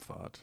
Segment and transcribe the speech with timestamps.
[0.00, 0.40] Abfahrt.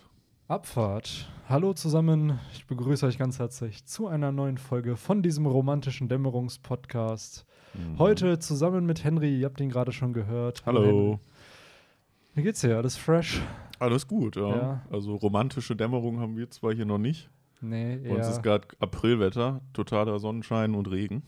[0.48, 1.30] Abfahrt.
[1.48, 7.46] Hallo zusammen, ich begrüße euch ganz herzlich zu einer neuen Folge von diesem romantischen Dämmerungspodcast.
[7.76, 8.00] Mhm.
[8.00, 10.64] Heute zusammen mit Henry, ihr habt ihn gerade schon gehört.
[10.66, 11.20] Hallo.
[12.34, 12.78] Wie geht's dir?
[12.78, 13.42] Alles fresh?
[13.80, 14.50] Alles gut, ja.
[14.56, 14.82] Ja.
[14.92, 17.30] Also romantische Dämmerung haben wir zwar hier noch nicht.
[17.62, 18.32] Nee, Bei uns eher.
[18.34, 21.24] ist gerade Aprilwetter, totaler Sonnenschein und Regen.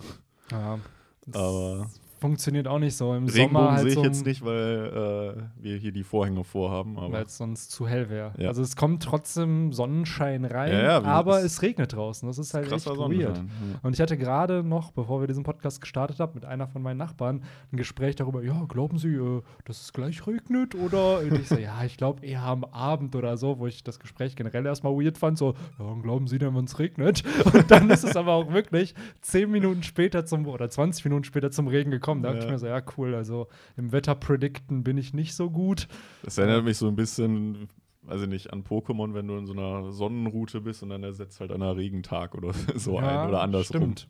[0.52, 0.80] ja,
[1.28, 1.90] das Aber
[2.26, 5.64] funktioniert auch nicht so im Regenbogen Sommer halt sehe ich so, jetzt nicht, weil äh,
[5.64, 6.96] wir hier die Vorhänge vorhaben.
[6.98, 8.34] Weil es sonst zu hell wäre.
[8.38, 8.48] Ja.
[8.48, 12.28] Also es kommt trotzdem Sonnenschein rein, Ja, aber es- regnet draußen.
[12.28, 13.42] Das ist halt echt weird.
[13.84, 16.98] Und ich hatte gerade noch, bevor wir diesen Podcast gestartet haben, mit einer von meinen
[16.98, 20.76] Nachbarn ein Gespräch darüber, ja, glauben Sie, äh, dass es gleich regnet?
[20.76, 24.00] Oder und ich so, ja, ich glaube eher am Abend oder so, wo ich das
[24.00, 27.24] Gespräch generell erstmal weird fand, so, ja, glauben Sie denn, wenn es regnet?
[27.54, 31.52] Und dann ist es aber auch wirklich zehn Minuten später zum, oder 20 Minuten später
[31.52, 32.15] zum Regen gekommen.
[32.22, 32.52] Da dachte ich Ja.
[32.52, 33.48] mir so, ja, cool, also
[33.78, 35.88] im Wetterpredikten bin ich nicht so gut.
[36.24, 37.70] Das erinnert mich so ein bisschen,
[38.04, 41.40] weiß ich nicht, an Pokémon, wenn du in so einer Sonnenroute bist und dann ersetzt
[41.40, 43.82] halt einer Regentag oder so Ja, ein oder andersrum.
[43.82, 44.08] Stimmt.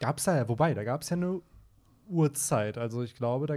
[0.00, 1.40] Gab es da ja, wobei, da gab es ja eine
[2.08, 2.76] Uhrzeit.
[2.78, 3.56] Also ich glaube, da,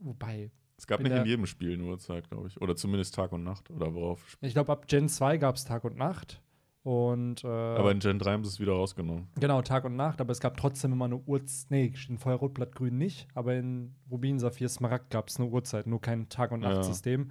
[0.00, 2.60] wobei, Es gab nicht in jedem Spiel eine Uhrzeit, glaube ich.
[2.60, 3.70] Oder zumindest Tag und Nacht.
[3.70, 4.36] Oder worauf.
[4.40, 6.41] Ich glaube, ab Gen 2 gab es Tag und Nacht.
[6.84, 9.28] Und äh, Aber in Gen 3 haben sie es wieder rausgenommen.
[9.38, 11.70] genau, Tag und Nacht, aber es gab trotzdem immer eine Uhrzeit.
[11.70, 15.86] Nee, in Feuerrot, Blatt, Grün nicht, aber in Rubin, Saphir, Smaragd gab es eine Uhrzeit,
[15.86, 16.70] nur kein Tag- und Ja.
[16.70, 17.30] Nachtsystem.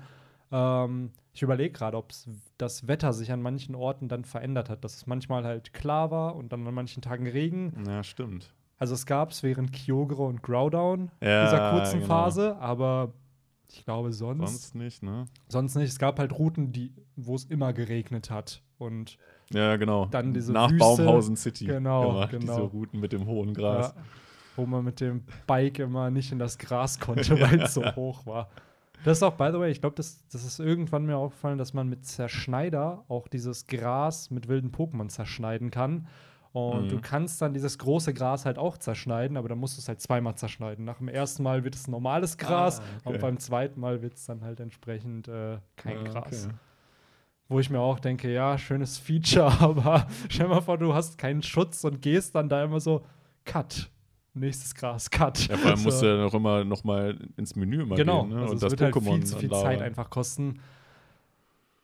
[0.54, 2.12] Ähm, ich überlege gerade, ob
[2.58, 6.36] das Wetter sich an manchen Orten dann verändert hat, dass es manchmal halt klar war
[6.38, 7.74] und dann an manchen Tagen Regen.
[7.88, 8.54] Ja, stimmt.
[8.78, 12.08] Also es gab es während Kyogre und Growdown Ja, dieser kurzen genau.
[12.08, 13.14] Phase, aber
[13.70, 15.26] ich glaube sonst, Sonst nicht, ne?
[15.50, 15.90] sonst nicht.
[15.90, 19.18] Es gab halt Routen, die, wo es immer geregnet hat und
[19.54, 20.06] Ja, genau.
[20.08, 20.80] Dann diese Nach Wüste.
[20.80, 21.66] Baumhausen City.
[21.66, 22.42] Genau, immer genau.
[22.42, 23.94] Diese Routen mit dem hohen Gras.
[23.96, 24.02] Ja,
[24.58, 28.26] wo man mit dem Bike immer nicht in das Gras konnte, weil es so hoch
[28.26, 28.50] war.
[29.04, 31.73] Das ist auch, by the way, ich glaube, das, das ist irgendwann mir aufgefallen, dass
[31.73, 36.08] man mit Zerschneider auch dieses Gras mit wilden Pokémon zerschneiden kann.
[36.54, 36.90] Und Mhm.
[36.90, 40.02] du kannst dann dieses große Gras halt auch zerschneiden, aber dann musst du es halt
[40.02, 40.84] zweimal zerschneiden.
[40.86, 43.14] Nach dem ersten Mal wird es normales Gras Ah, okay.
[43.16, 46.45] und beim zweiten Mal wird es dann halt entsprechend äh, kein Ja, Gras.
[46.48, 46.55] okay.
[47.52, 51.17] Wo ich mir auch denke, ja, schönes Feature, aber stell dir mal vor, du hast
[51.17, 53.04] keinen Schutz und gehst dann da immer so,
[53.44, 53.89] Cut.
[54.34, 55.50] Nächstes Gras, Cut.
[55.50, 55.84] Ja, vor allem So.
[55.84, 58.30] musst du ja noch immer noch mal ins Menü immer Genau, gehen.
[58.36, 58.42] Ne?
[58.42, 60.61] also Und das wird halt Pokémon viel zu viel Zeit einfach kosten.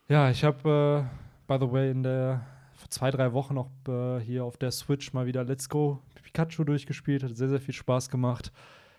[0.08, 2.46] Ja, ich habe, äh, by the way, in der
[2.76, 6.64] vor zwei, drei Wochen noch äh, hier auf der Switch mal wieder Let's Go Pikachu
[6.64, 7.24] durchgespielt.
[7.24, 8.54] Hat sehr, sehr viel Spaß gemacht.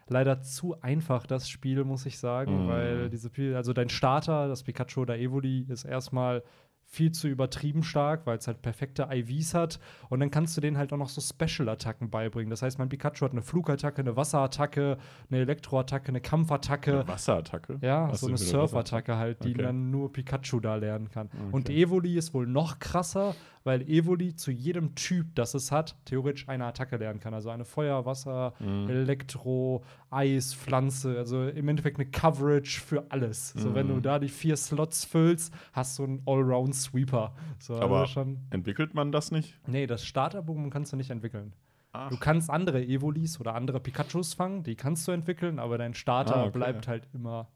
[0.08, 2.68] Leider zu einfach das Spiel, muss ich sagen, Mhm.
[2.68, 6.42] weil diese, also dein Starter, das Pikachu oder Evoli, ist erstmal
[6.90, 9.78] viel zu übertrieben stark, weil es halt perfekte IVs hat.
[10.08, 12.48] Und dann kannst du denen halt auch noch so Special-Attacken beibringen.
[12.48, 14.96] Das heißt, mein Pikachu hat eine Flugattacke, eine Wasserattacke,
[15.30, 17.00] eine Elektroattacke, eine Kampfattacke.
[17.00, 17.76] Eine Wasserattacke.
[17.82, 19.62] Ja, Was so eine für Surfer-Attacke halt, die Okay.
[19.64, 21.28] dann nur Pikachu da lernen kann.
[21.52, 21.82] Und Okay.
[21.82, 23.34] Evoli ist wohl noch krasser,
[23.68, 27.34] weil Evoli zu jedem Typ, das es hat, theoretisch eine Attacke lernen kann.
[27.34, 28.88] Also eine Feuer, Wasser, Mhm.
[28.88, 31.18] Elektro, Eis, Pflanze.
[31.18, 33.50] Also im Endeffekt eine Coverage für alles.
[33.50, 34.02] So, wenn du Mhm.
[34.02, 37.34] da die vier Slots füllst, hast du einen Allround-Sweeper.
[37.58, 38.38] So, Aber- also schon.
[38.50, 39.54] Entwickelt man das nicht?
[39.66, 41.52] Nee, das Starter-Pokémon kannst du nicht entwickeln.
[41.92, 45.92] Ach, Du kannst andere Evolis oder andere Pikachus fangen, die kannst du entwickeln, aber dein
[45.94, 46.52] Starter Ah, okay.
[46.58, 47.48] bleibt halt immer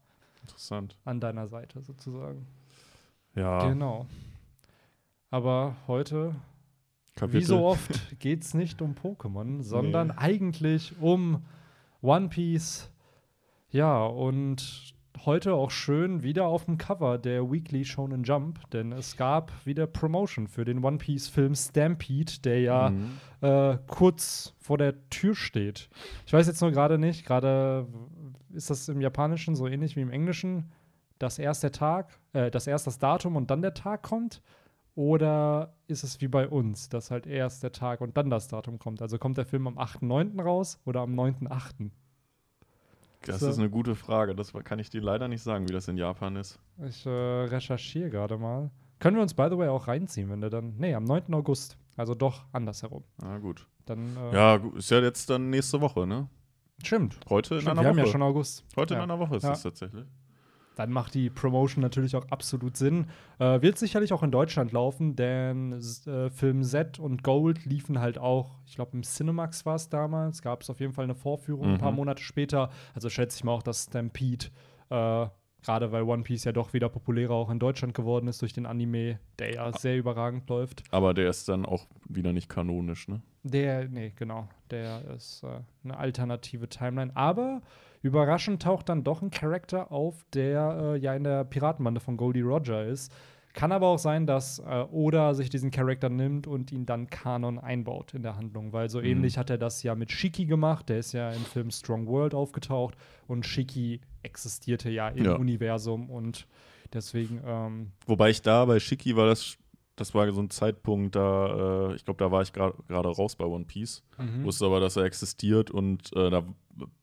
[1.05, 2.45] an deiner Seite sozusagen.
[3.35, 4.05] Ja, Genau.
[5.33, 6.35] Aber heute,
[7.15, 7.39] Kapitel.
[7.39, 11.43] wie so oft, geht es nicht um Pokémon, sondern eigentlich um
[12.03, 12.91] One Piece.
[13.71, 14.93] Ja, und
[15.25, 19.87] heute auch schön wieder auf dem Cover der Weekly Shonen Jump, denn es gab wieder
[19.87, 23.17] Promotion für den One Piece Film Stampede, der ja Mhm.
[23.41, 25.89] äh, kurz vor der Tür steht.
[26.27, 27.87] Ich weiß jetzt nur gerade nicht, gerade
[28.51, 30.71] ist das im Japanischen so ähnlich wie im Englischen,
[31.17, 34.43] dass erst der Tag, äh, dass erst das Datum und dann der Tag kommt?
[34.95, 38.77] Oder ist es wie bei uns, dass halt erst der Tag und dann das Datum
[38.77, 39.01] kommt?
[39.01, 40.41] Also kommt der Film am 8.9.
[40.41, 41.89] raus oder am 9.8.?
[43.25, 43.49] Das So.
[43.49, 44.35] ist eine gute Frage.
[44.35, 46.59] Das kann ich dir leider nicht sagen, wie das in Japan ist.
[46.87, 48.69] Ich äh, recherchiere gerade mal.
[48.99, 50.75] Können wir uns, by the way, auch reinziehen, wenn der dann.
[50.77, 51.33] Nee, am 9.
[51.33, 51.77] August.
[51.97, 53.03] Also doch andersherum.
[53.21, 53.67] Na gut.
[53.85, 54.15] Dann.
[54.17, 56.27] Äh, Ja, ist ja jetzt dann nächste Woche, ne?
[56.83, 57.19] Stimmt.
[57.29, 58.05] Heute in Stimmt, einer wir haben Woche.
[58.07, 58.65] ja schon August.
[58.75, 59.03] Heute ja.
[59.03, 59.49] in einer Woche ist Ja.
[59.49, 60.05] das tatsächlich.
[60.75, 63.07] Dann macht die Promotion natürlich auch absolut Sinn.
[63.39, 65.73] Äh, wird sicherlich auch in Deutschland laufen, denn
[66.07, 70.41] äh, Film Z und Gold liefen halt auch, ich glaube, im Cinemax war es damals,
[70.41, 71.97] gab es auf jeden Fall eine Vorführung ein paar Mhm.
[71.97, 72.69] Monate später.
[72.93, 74.47] Also schätze ich mal auch, dass Stampede,
[74.89, 75.27] äh,
[75.63, 78.65] gerade weil One Piece ja doch wieder populärer auch in Deutschland geworden ist durch den
[78.65, 80.83] Anime, der ja sehr überragend läuft.
[80.91, 83.21] Aber der ist dann auch wieder nicht kanonisch, ne?
[83.43, 87.11] Der, nee, genau, der ist äh, eine alternative Timeline.
[87.15, 87.61] Aber
[88.03, 92.41] Überraschend taucht dann doch ein Charakter auf, der äh, ja in der Piratenbande von Goldie
[92.41, 93.11] Roger ist.
[93.53, 97.59] Kann aber auch sein, dass äh, Oda sich diesen Charakter nimmt und ihn dann Kanon
[97.59, 99.05] einbaut in der Handlung, weil so Mhm.
[99.05, 100.89] ähnlich hat er das ja mit Shiki gemacht.
[100.89, 102.95] Der ist ja im Film Strong World aufgetaucht
[103.27, 105.35] und Shiki existierte ja im Ja.
[105.35, 106.47] Universum und
[106.93, 109.55] deswegen ähm, Wobei ich da bei Shiki war das,
[109.95, 113.45] das war so ein Zeitpunkt, da, äh, ich glaube, da war ich gerade raus bei
[113.45, 114.03] One Piece.
[114.17, 114.43] mhm.
[114.43, 116.43] Wusste aber, dass er existiert und äh, da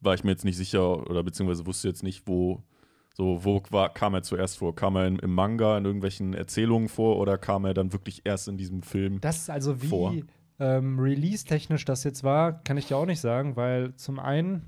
[0.01, 2.63] war ich mir jetzt nicht sicher oder beziehungsweise wusste jetzt nicht, wo,
[3.13, 4.75] so, wo war, kam er zuerst vor?
[4.75, 8.47] Kam er in, im Manga in irgendwelchen Erzählungen vor oder kam er dann wirklich erst
[8.47, 9.21] in diesem Film?
[9.21, 10.13] Das ist also wie vor.
[10.59, 14.67] ähm, release-technisch das jetzt war, kann ich dir auch nicht sagen, weil zum einen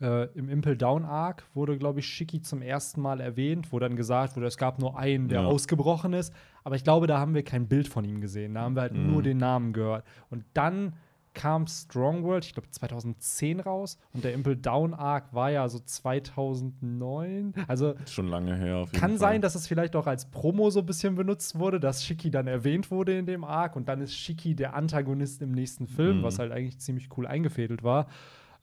[0.00, 3.96] äh, im Impel Down Arc wurde, glaube ich, Shiki zum ersten Mal erwähnt, wo dann
[3.96, 5.46] gesagt wurde, es gab nur einen, der Ja.
[5.46, 6.32] ausgebrochen ist.
[6.64, 8.54] Aber ich glaube, da haben wir kein Bild von ihm gesehen.
[8.54, 9.06] Da haben wir halt Mhm.
[9.12, 10.04] nur den Namen gehört.
[10.30, 10.94] Und dann
[11.34, 13.98] kam Strong World, ich glaube 2010 raus.
[14.14, 17.52] Und der Impel Down Arc war ja so 2009.
[17.68, 18.86] Also schon lange her.
[18.92, 19.18] Kann Fall.
[19.18, 22.46] sein, dass es vielleicht auch als Promo so ein bisschen benutzt wurde, dass Shiki dann
[22.46, 26.22] erwähnt wurde in dem Arc und dann ist Shiki der Antagonist im nächsten Film, Mhm.
[26.22, 28.06] was halt eigentlich ziemlich cool eingefädelt war.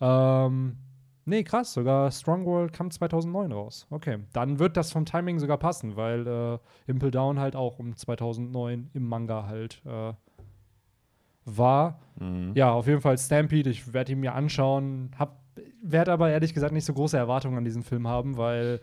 [0.02, 0.78] Ähm,
[1.26, 3.88] nee, krass, sogar Strong World kam 2009 raus.
[3.90, 7.96] Okay, dann wird das vom Timing sogar passen, weil äh, Impel Down halt auch um
[7.96, 10.14] 2009 im Manga halt äh,
[11.46, 12.00] war.
[12.20, 12.52] Mhm.
[12.56, 13.70] Ja, auf jeden Fall Stampede.
[13.70, 15.12] Ich werde ihn mir anschauen.
[15.18, 15.42] Hab,
[15.82, 18.80] werde aber ehrlich gesagt nicht so große Erwartungen an diesen Film haben, weil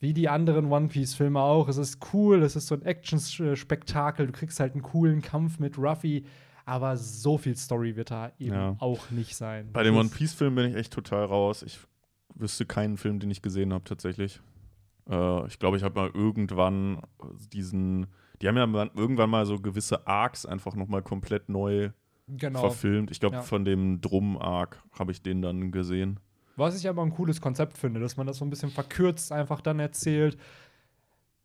[0.00, 4.26] wie die anderen One Piece-Filme auch, es ist cool, es ist so ein Action-Spektakel.
[4.26, 6.24] Du kriegst halt einen coolen Kampf mit Ruffy,
[6.64, 8.76] aber so viel Story wird da eben Ja.
[8.78, 9.70] auch nicht sein.
[9.72, 11.62] Bei dem One Piece-Film bin ich echt total raus.
[11.62, 11.78] Ich
[12.34, 14.40] wüsste keinen Film, den ich gesehen habe, tatsächlich.
[15.08, 17.00] Äh, ich glaube, ich habe mal irgendwann
[17.52, 18.06] diesen.
[18.42, 21.90] Die haben ja mal- irgendwann mal so gewisse Arcs einfach nochmal komplett neu
[22.26, 22.60] Genau.
[22.60, 23.10] verfilmt.
[23.10, 23.42] Ich glaube, Ja.
[23.42, 26.18] von dem Drum-Arc habe ich den dann gesehen.
[26.56, 29.60] Was ich aber ein cooles Konzept finde, dass man das so ein bisschen verkürzt einfach
[29.60, 30.36] dann erzählt.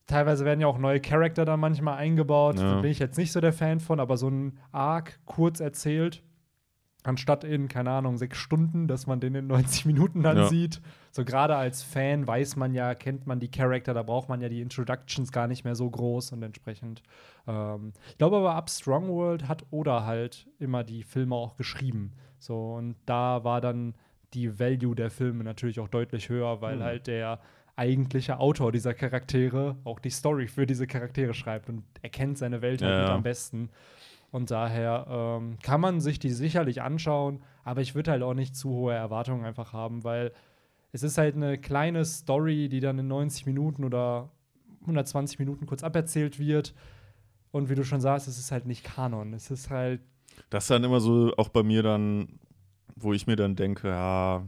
[0.09, 2.57] Teilweise werden ja auch neue Charakter dann manchmal eingebaut.
[2.57, 2.75] Ja.
[2.75, 6.23] Da bin ich jetzt nicht so der Fan von, aber so ein Arc kurz erzählt,
[7.03, 10.47] anstatt in, keine Ahnung, sechs Stunden, dass man den in 90 Minuten dann Ja.
[10.47, 10.81] sieht.
[11.11, 14.49] So gerade als Fan weiß man ja, kennt man die Charakter, da braucht man ja
[14.49, 17.01] die Introductions gar nicht mehr so groß und entsprechend.
[17.47, 22.13] Ähm, ich glaube aber, ab Strong World hat Oda halt immer die Filme auch geschrieben.
[22.39, 23.93] So, und da war dann
[24.33, 26.83] die Value der Filme natürlich auch deutlich höher, weil Hm.
[26.83, 27.39] halt der
[27.79, 32.61] eigentliche Autor dieser Charaktere auch die Story für diese Charaktere schreibt und er kennt seine
[32.61, 33.15] Welt halt Ja, ja.
[33.15, 33.69] am besten.
[34.31, 38.55] Und daher ähm, kann man sich die sicherlich anschauen, aber ich würde halt auch nicht
[38.55, 40.31] zu hohe Erwartungen einfach haben, weil
[40.91, 44.29] es ist halt eine kleine Story, die dann in 90 Minuten oder
[44.81, 46.75] 120 Minuten kurz aberzählt wird.
[47.51, 49.33] Und wie du schon sagst, es ist halt nicht Kanon.
[49.33, 50.01] Es ist halt
[50.51, 52.39] Das ist dann immer so auch bei mir dann,
[52.95, 54.43] wo ich mir dann denke, ja,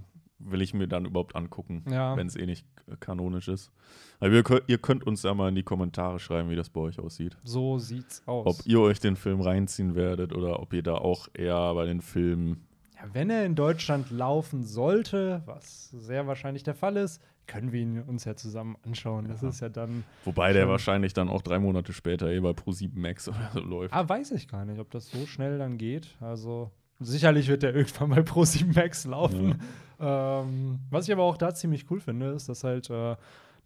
[0.45, 2.15] will ich mir dann überhaupt angucken, Ja.
[2.17, 2.65] wenn es eh nicht
[2.99, 3.71] kanonisch ist.
[4.19, 6.81] Aber ihr könnt, ihr könnt uns ja mal in die Kommentare schreiben, wie das bei
[6.81, 7.37] euch aussieht.
[7.43, 8.45] so sieht's aus.
[8.59, 12.01] Ob ihr euch den Film reinziehen werdet oder ob ihr da auch eher bei den
[12.01, 12.65] Filmen.
[12.95, 17.81] Ja, wenn er in Deutschland laufen sollte, was sehr wahrscheinlich der Fall ist, können wir
[17.81, 19.27] ihn uns ja zusammen anschauen.
[19.27, 19.49] Das Ja.
[19.49, 20.03] ist ja dann.
[20.23, 23.93] Wobei der wahrscheinlich dann auch drei Monate später eh bei Pro7 Max oder so läuft.
[23.93, 26.15] Ah, weiß ich gar nicht, ob das so schnell dann geht.
[26.21, 29.59] Also sicherlich wird der irgendwann bei Pro7 Max laufen.
[30.01, 33.15] Ähm, was ich aber auch da ziemlich cool finde, ist, dass halt, äh,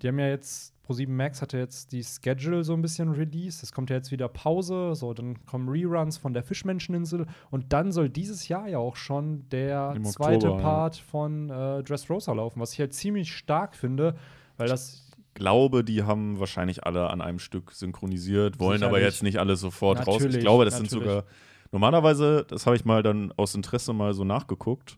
[0.02, 3.64] die haben ja jetzt, Pro7 Max hatte jetzt die Schedule so ein bisschen released.
[3.64, 7.92] Es kommt ja jetzt wieder Pause, so dann kommen Reruns von der Fischmenscheninsel und dann
[7.92, 10.62] soll dieses Jahr ja auch schon der Im zweite Oktober, ja.
[10.62, 14.16] Part von äh, Dressrosa laufen, was ich halt ziemlich stark finde,
[14.58, 19.14] weil das glaube, die haben wahrscheinlich alle an einem Stück synchronisiert, wollen aber Sicherlich.
[19.14, 20.18] jetzt nicht alles sofort raus.
[20.18, 21.08] Ich Natürlich, glaube, das sind natürlich.
[21.08, 21.24] sogar
[21.72, 24.98] normalerweise, das habe ich mal dann aus Interesse mal so nachgeguckt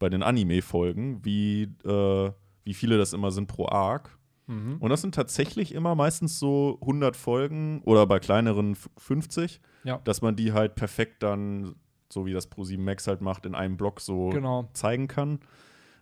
[0.00, 2.32] bei den Anime-Folgen, wie, äh,
[2.64, 4.18] wie viele das immer sind pro Arc.
[4.48, 4.78] Mhm.
[4.80, 9.98] Und das sind tatsächlich immer meistens so 100 Folgen oder bei kleineren f- 50, Ja.
[10.02, 11.76] dass man die halt perfekt dann,
[12.12, 14.68] so wie das Pro7 Max halt macht, in einem Block so Genau.
[14.72, 15.38] zeigen kann.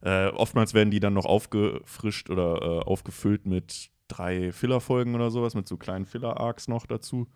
[0.00, 5.54] Äh, oftmals werden die dann noch aufgefrischt oder äh, aufgefüllt mit drei Filler-Folgen oder sowas,
[5.54, 7.26] mit so kleinen Filler-Arcs noch dazu.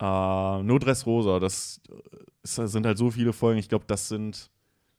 [0.00, 1.94] Äh, nur Dressrosa, das äh,
[2.42, 3.58] das sind halt so viele Folgen.
[3.58, 4.50] Ich glaube, das sind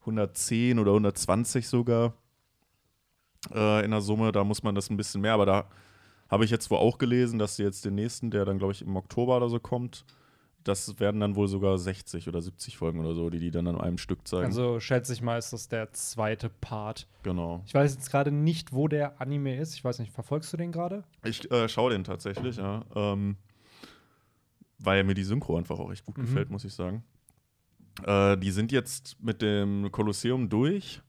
[0.03, 2.13] 110 oder 120 sogar
[3.53, 4.31] äh, in der Summe.
[4.31, 5.65] Da muss man das ein bisschen mehr, aber da
[6.29, 8.81] habe ich jetzt wohl auch gelesen, dass sie jetzt den nächsten, der dann, glaube ich,
[8.81, 10.05] im Oktober oder so kommt,
[10.63, 13.79] das werden dann wohl sogar 60 oder 70 Folgen oder so, die die dann an
[13.79, 14.45] einem Stück zeigen.
[14.45, 17.05] Also schätze ich mal, ist das der zweite Part.
[17.21, 17.61] genau.
[17.65, 19.73] Ich weiß jetzt gerade nicht, wo der Anime ist.
[19.75, 21.03] Ich weiß nicht, verfolgst du den gerade?
[21.25, 22.85] Ich äh, schaue den tatsächlich, ja.
[22.95, 23.35] Ähm,
[24.79, 26.21] weil mir die Synchro einfach auch echt gut Mhm.
[26.23, 27.03] gefällt, muss ich sagen.
[28.05, 31.01] Äh, die sind jetzt mit dem Kolosseum durch.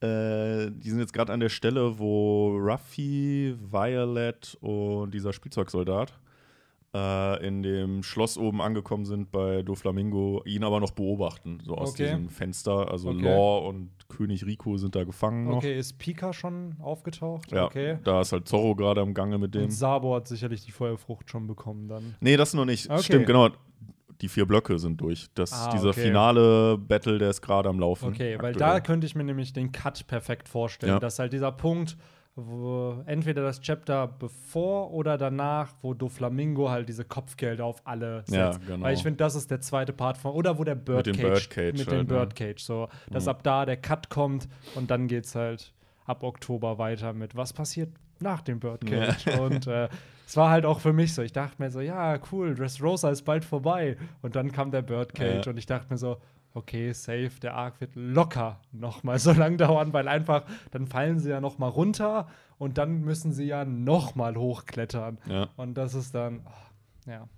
[0.00, 6.18] Äh, die sind jetzt gerade an der Stelle, wo Ruffy, Violet und dieser Spielzeugsoldat
[6.94, 11.90] äh, in dem Schloss oben angekommen sind bei Doflamingo, ihn aber noch beobachten, so aus
[11.90, 12.04] Okay.
[12.04, 12.90] diesem Fenster.
[12.90, 13.20] Also Okay.
[13.22, 15.58] Law und König Rico sind da gefangen noch.
[15.58, 17.52] Okay, ist Pika schon aufgetaucht?
[17.52, 17.98] Ja, Okay.
[18.02, 19.64] da ist halt Zorro gerade am Gange mit dem.
[19.64, 22.14] Und Sabo hat sicherlich die Feuerfrucht schon bekommen dann.
[22.20, 22.88] Nee, das noch nicht.
[22.90, 23.02] Okay.
[23.02, 23.50] Stimmt, genau.
[24.20, 25.28] Die vier Blöcke sind durch.
[25.34, 26.02] Das, Ah, dieser okay.
[26.02, 28.08] finale Battle, der ist gerade am Laufen.
[28.08, 28.70] Okay, weil aktuell.
[28.74, 30.92] da könnte ich mir nämlich den Cut perfekt vorstellen.
[30.94, 30.98] Ja.
[31.00, 31.96] Dass halt dieser Punkt,
[32.36, 38.32] wo entweder das Chapter bevor oder danach, wo Doflamingo halt diese Kopfgelder auf alle setzt.
[38.32, 38.84] Ja, genau.
[38.84, 41.16] Weil ich finde, das ist der zweite Part von, oder wo der Birdcage.
[41.16, 42.04] dem Birdcage Mit halt, dem ne?
[42.04, 42.62] Birdcage.
[42.62, 43.30] So, dass Mhm.
[43.30, 45.72] ab da der Cut kommt und dann geht's halt
[46.06, 47.90] ab Oktober weiter mit, was passiert
[48.22, 49.40] nach dem Birdcage.
[49.40, 49.88] Und äh,
[50.26, 53.22] es war halt auch für mich so, ich dachte mir so, ja, cool, Dressrosa ist
[53.22, 53.96] bald vorbei.
[54.22, 55.50] Und dann kam der Birdcage Ja.
[55.50, 56.18] und ich dachte mir so,
[56.54, 61.18] okay, safe, der Arc wird locker noch mal so lang dauern, weil einfach, dann fallen
[61.18, 65.18] sie ja noch mal runter und dann müssen sie ja noch mal hochklettern.
[65.26, 65.48] Ja.
[65.56, 67.28] Und das ist dann, oh, ja.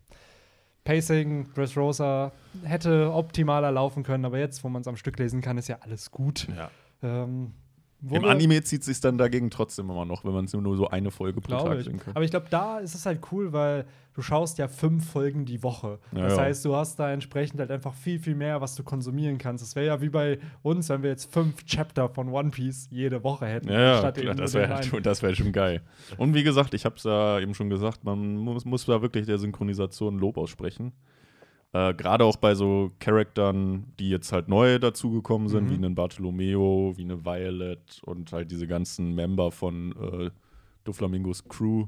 [0.84, 2.32] Pacing, Dressrosa
[2.64, 5.76] hätte optimaler laufen können, aber jetzt, wo man es am Stück lesen kann, ist ja
[5.80, 6.48] alles gut.
[6.56, 6.70] Ja.
[7.02, 7.54] Ähm,
[8.04, 10.88] wo Im Anime zieht sich dann dagegen trotzdem immer noch, wenn man es nur so
[10.88, 11.86] eine Folge pro Tag ich.
[11.86, 12.14] kann.
[12.14, 15.62] Aber ich glaube, da ist es halt cool, weil du schaust ja fünf Folgen die
[15.62, 16.00] Woche.
[16.10, 16.42] Ja, das ja.
[16.42, 19.62] heißt, du hast da entsprechend halt einfach viel, viel mehr, was du konsumieren kannst.
[19.64, 23.22] Es wäre ja wie bei uns, wenn wir jetzt fünf Chapter von One Piece jede
[23.22, 23.68] Woche hätten.
[23.68, 25.80] Ja, ja klar, das wäre das wär schon geil.
[26.16, 29.26] Und wie gesagt, ich habe es ja eben schon gesagt, man muss, muss da wirklich
[29.26, 30.92] der Synchronisation Lob aussprechen.
[31.72, 35.70] Äh, Gerade auch bei so Charaktern, die jetzt halt neu dazugekommen sind, Mhm.
[35.70, 40.30] wie einen Bartolomeo, wie eine Violet und halt diese ganzen Member von äh,
[40.84, 41.86] Doflamingos Crew.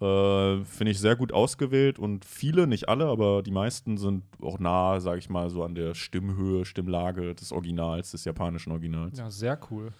[0.00, 4.58] Äh, Finde ich sehr gut ausgewählt und viele, nicht alle, aber die meisten sind auch
[4.58, 9.18] nah, sage ich mal, so an der Stimmhöhe, Stimmlage des Originals, des japanischen Originals.
[9.18, 9.90] Ja, sehr cool.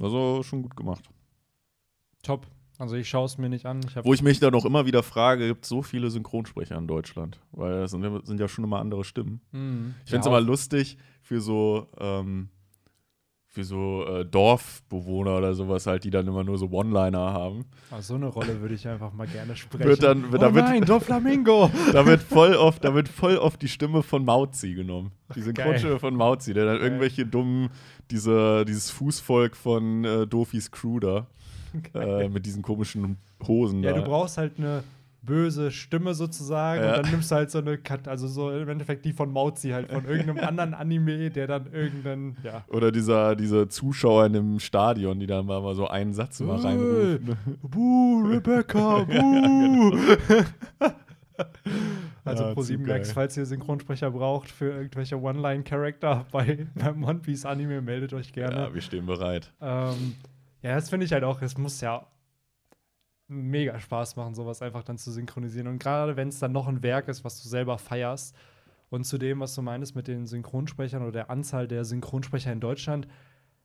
[0.00, 1.04] Also schon gut gemacht.
[2.22, 2.46] Top.
[2.78, 3.80] Also ich schaue es mir nicht an.
[3.86, 6.86] Ich Wo ich mich dann auch immer wieder frage, gibt es so viele Synchronsprecher in
[6.88, 7.38] Deutschland?
[7.52, 9.40] Weil das sind, ja- sind ja schon immer andere Stimmen.
[9.52, 9.94] Mhm.
[10.04, 12.48] Ich finde es Ja, immer lustig für so, ähm,
[13.46, 17.64] für so äh, Dorfbewohner oder sowas halt, die dann immer nur so One-Liner haben.
[17.92, 19.84] Ah, so eine Rolle würde ich einfach mal gerne sprechen.
[19.84, 21.70] Wird dann- wird- oh da wird- nein, Doflamingo!
[21.92, 25.12] Da wird voll oft, da wird voll oft die Stimme von Mauzi genommen.
[25.36, 25.42] Die.
[25.42, 26.84] Synchronstimme von Mauzi, der dann Geil.
[26.86, 27.68] irgendwelche dummen,
[28.10, 31.28] diese, dieses Fußvolk von äh, Dofis Crew da,
[31.94, 33.16] äh, mit diesen komischen
[33.46, 33.98] Hosen Ja, da.
[33.98, 34.82] du brauchst halt eine
[35.22, 36.96] böse Stimme sozusagen Ja.
[36.96, 39.70] und dann nimmst du halt so eine Kat also so im Endeffekt die von Mauzi
[39.70, 42.62] halt von irgendeinem anderen Anime, der dann irgendeinen, ja.
[42.68, 46.56] Oder dieser, diese Zuschauer in dem Stadion, die dann mal, mal so einen Satz immer
[46.56, 46.66] Äh.
[46.66, 47.36] reinrufen.
[47.62, 49.96] Buh, Rebecca, buh.
[52.24, 52.98] also Ja, Pro zu 7 geil.
[52.98, 58.32] Max, falls ihr Synchronsprecher braucht für irgendwelche One-Line-Charakter bei, beim One Piece Anime, meldet euch
[58.32, 58.56] gerne.
[58.56, 59.52] Ja, wir stehen bereit.
[59.60, 60.14] Ähm,
[60.64, 62.06] ja, das finde ich halt auch, es muss ja
[63.28, 65.66] mega Spaß machen, sowas einfach dann zu synchronisieren.
[65.68, 68.34] Und gerade wenn es dann noch ein Werk ist, was du selber feierst.
[68.90, 72.60] Und zu dem, was du meinst mit den Synchronsprechern oder der Anzahl der Synchronsprecher in
[72.60, 73.08] Deutschland,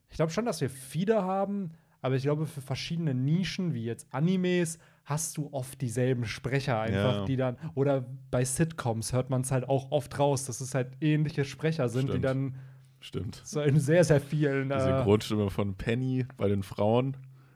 [0.10, 4.08] ich glaube schon, dass wir viele haben, aber ich glaube, für verschiedene Nischen, wie jetzt
[4.12, 7.26] Animes, hast du oft dieselben Sprecher einfach, Ja.
[7.26, 10.94] die dann, oder bei Sitcoms hört man es halt auch oft raus, dass es halt
[11.02, 12.26] ähnliche Sprecher sind, die Stimmt.
[12.26, 12.56] dann
[13.00, 13.42] Stimmt.
[13.46, 17.16] so in sehr, sehr vielen Die äh, Synchronstimme von Penny bei den Frauen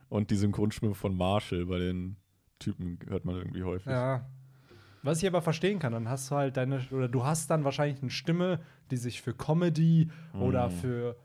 [0.09, 2.15] und die Synchronstimme von Marshall bei den
[2.59, 3.87] Typen hört man irgendwie häufig.
[3.87, 4.25] Ja.
[5.01, 8.01] Was ich aber verstehen kann, dann hast du halt deine, oder du hast dann wahrscheinlich
[8.01, 10.09] eine Stimme, die sich für Comedy
[10.39, 10.71] oder Mhm.
[10.71, 11.15] für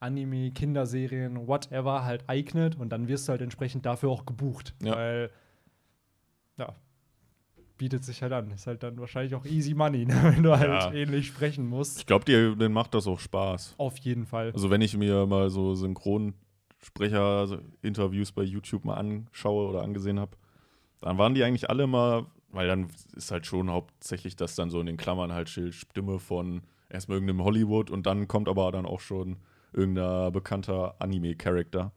[0.00, 4.74] Anime, Kinderserien, whatever halt eignet und dann wirst du halt entsprechend dafür auch gebucht.
[4.82, 4.96] Ja.
[4.96, 5.30] Weil,
[6.56, 6.74] ja,
[7.78, 8.50] bietet sich halt an.
[8.50, 10.32] Ist halt dann wahrscheinlich auch easy money, ne?
[10.34, 10.92] wenn du halt Ja.
[10.92, 11.98] ähnlich sprechen musst.
[12.00, 13.74] Ich glaube, denen macht das auch Spaß.
[13.78, 14.50] Auf jeden Fall.
[14.52, 20.36] Also wenn ich mir mal so Synchronsprecher-Interviews bei YouTube mal anschaue oder angesehen habe,
[21.00, 24.80] dann waren die eigentlich alle mal, weil dann ist halt schon hauptsächlich das dann so
[24.80, 29.00] in den Klammern halt Stimme von erstmal irgendeinem Hollywood und dann kommt aber dann auch
[29.00, 29.36] schon
[29.72, 31.92] irgendein bekannter Anime-Charakter.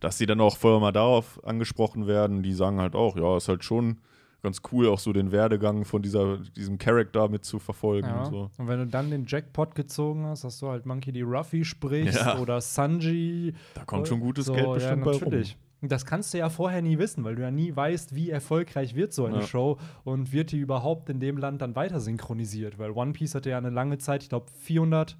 [0.00, 3.48] Dass die dann auch vorher mal darauf angesprochen werden, die sagen halt auch, ja, ist
[3.48, 3.98] halt schon
[4.44, 8.22] ganz cool, auch so den Werdegang von dieser, diesem Charakter mit zu verfolgen Ja.
[8.24, 8.50] und so.
[8.58, 11.22] Und wenn du dann den Jackpot gezogen hast, dass du halt Monkey D.
[11.22, 12.38] Ruffy sprichst Ja.
[12.38, 15.20] oder Sanji Da kommt schon gutes So, Geld bestimmt ja, bei rum.
[15.24, 15.56] natürlich.
[15.80, 19.12] Das kannst du ja vorher nie wissen, weil du ja nie weißt, wie erfolgreich wird
[19.12, 19.42] so eine Ja.
[19.46, 22.78] Show und wird die überhaupt in dem Land dann weiter synchronisiert.
[22.78, 25.18] Weil One Piece hatte ja eine lange Zeit, ich glaube 400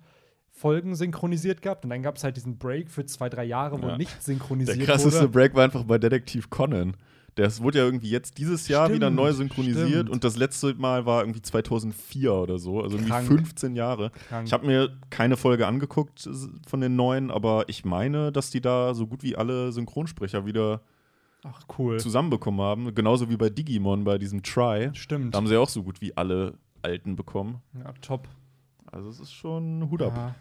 [0.51, 3.89] Folgen synchronisiert gehabt und dann gab es halt diesen Break für zwei, drei Jahre, wo
[3.89, 3.99] Ja.
[3.99, 5.29] nicht synchronisiert Der krasseste wurde.
[5.29, 6.97] Break war einfach bei Detektiv Conan.
[7.37, 10.11] Das wurde ja irgendwie jetzt dieses Jahr wieder Stimmt, neu synchronisiert stimmt.
[10.11, 13.27] und das letzte Mal war irgendwie 2004 oder so, also irgendwie Krank.
[13.27, 14.11] 15 Jahre.
[14.29, 14.47] Krank.
[14.47, 16.29] Ich habe mir keine Folge angeguckt
[16.67, 20.83] von den neuen, aber ich meine, dass die da so gut wie alle Synchronsprecher wieder
[21.43, 21.99] Ach, cool.
[21.99, 22.95] zusammenbekommen haben.
[22.95, 24.91] Genauso wie bei Digimon bei diesem Try.
[24.95, 25.35] Stimmt.
[25.35, 27.61] Da haben sie auch so gut wie alle Alten bekommen.
[27.83, 28.29] Ja, top.
[28.93, 30.13] Also es ist schon Hut ab.
[30.17, 30.35] Ja.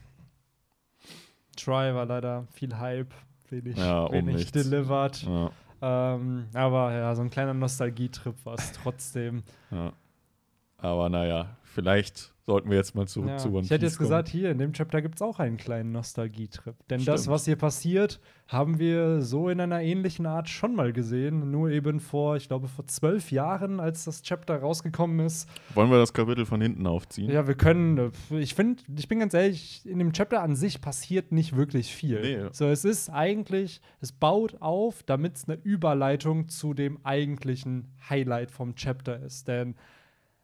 [1.55, 3.13] Try war leider viel Hype,
[3.49, 4.51] wenig, Ja, um wenig nichts.
[4.51, 5.23] delivered.
[5.23, 5.51] Ja,
[5.85, 9.43] Ähm, aber ja, so ein kleiner Nostalgietrip war es trotzdem.
[9.69, 9.91] ja.
[10.77, 13.37] Aber naja, vielleicht sollten wir jetzt mal zurück Ja.
[13.37, 15.55] zu One Ich hätte Piece jetzt gesagt, hier in dem Chapter gibt es auch einen
[15.57, 16.75] kleinen Nostalgietrip.
[16.89, 17.33] Denn das, Stimmt.
[17.33, 21.51] was hier passiert, haben wir so in einer ähnlichen Art schon mal gesehen.
[21.51, 25.47] Nur eben vor, ich glaube, vor zwölf Jahren, als das Chapter rausgekommen ist.
[25.47, 25.75] kommen.
[25.75, 27.31] Wollen wir das Kapitel von hinten aufziehen?
[27.31, 30.81] Ja, wir können, äh, ich finde, ich bin ganz ehrlich, in dem Chapter an sich
[30.81, 32.21] passiert nicht wirklich viel.
[32.21, 32.49] Nee.
[32.51, 38.51] So, es ist eigentlich, es baut auf, damit es eine Überleitung zu dem eigentlichen Highlight
[38.51, 39.47] vom Chapter ist.
[39.47, 39.75] Denn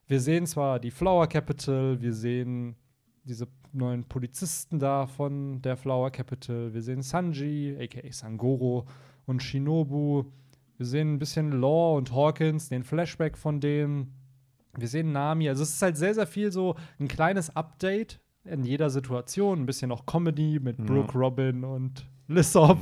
[0.09, 2.75] wir sehen zwar die Flower Capital, wir sehen
[3.23, 8.87] diese neuen Polizisten da von der Flower Capital, wir sehen Sanji, aka Sangoro
[9.27, 10.25] und Shinobu,
[10.77, 14.15] wir sehen ein bisschen Law und Hawkins, den Flashback von denen,
[14.75, 18.63] wir sehen Nami, also es ist halt sehr, sehr viel so ein kleines Update in
[18.63, 20.85] jeder Situation, ein bisschen auch Comedy mit Ja.
[20.85, 22.77] Brooke, Robin und Lissop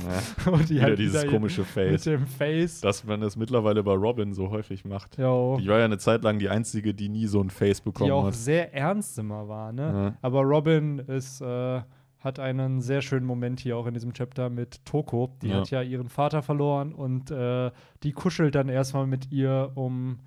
[0.46, 0.52] Ja.
[0.52, 2.04] und die Wieder halt dieses komische mit Face.
[2.04, 2.80] dem Face.
[2.80, 5.18] Dass man das mittlerweile bei Robin so häufig macht.
[5.18, 5.58] Jo.
[5.60, 8.12] Die war ja eine Zeit lang die Einzige, die nie so ein Face bekommen die
[8.12, 8.34] auch hat.
[8.34, 9.82] sehr ernst immer war, ne?
[9.82, 10.14] Ja.
[10.22, 11.80] Aber Robin ist, äh,
[12.20, 15.36] hat einen sehr schönen Moment hier auch in diesem Chapter mit Toko.
[15.42, 15.56] Die Ja.
[15.60, 17.70] hat ja ihren Vater verloren und äh,
[18.02, 20.18] die kuschelt dann erstmal mit ihr, um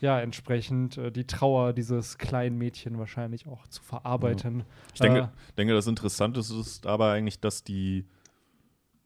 [0.00, 4.62] ja entsprechend äh, die Trauer dieses kleinen Mädchen wahrscheinlich auch zu verarbeiten.
[4.94, 8.04] Ich denke, Äh, denke, das Interessante ist aber eigentlich, dass die,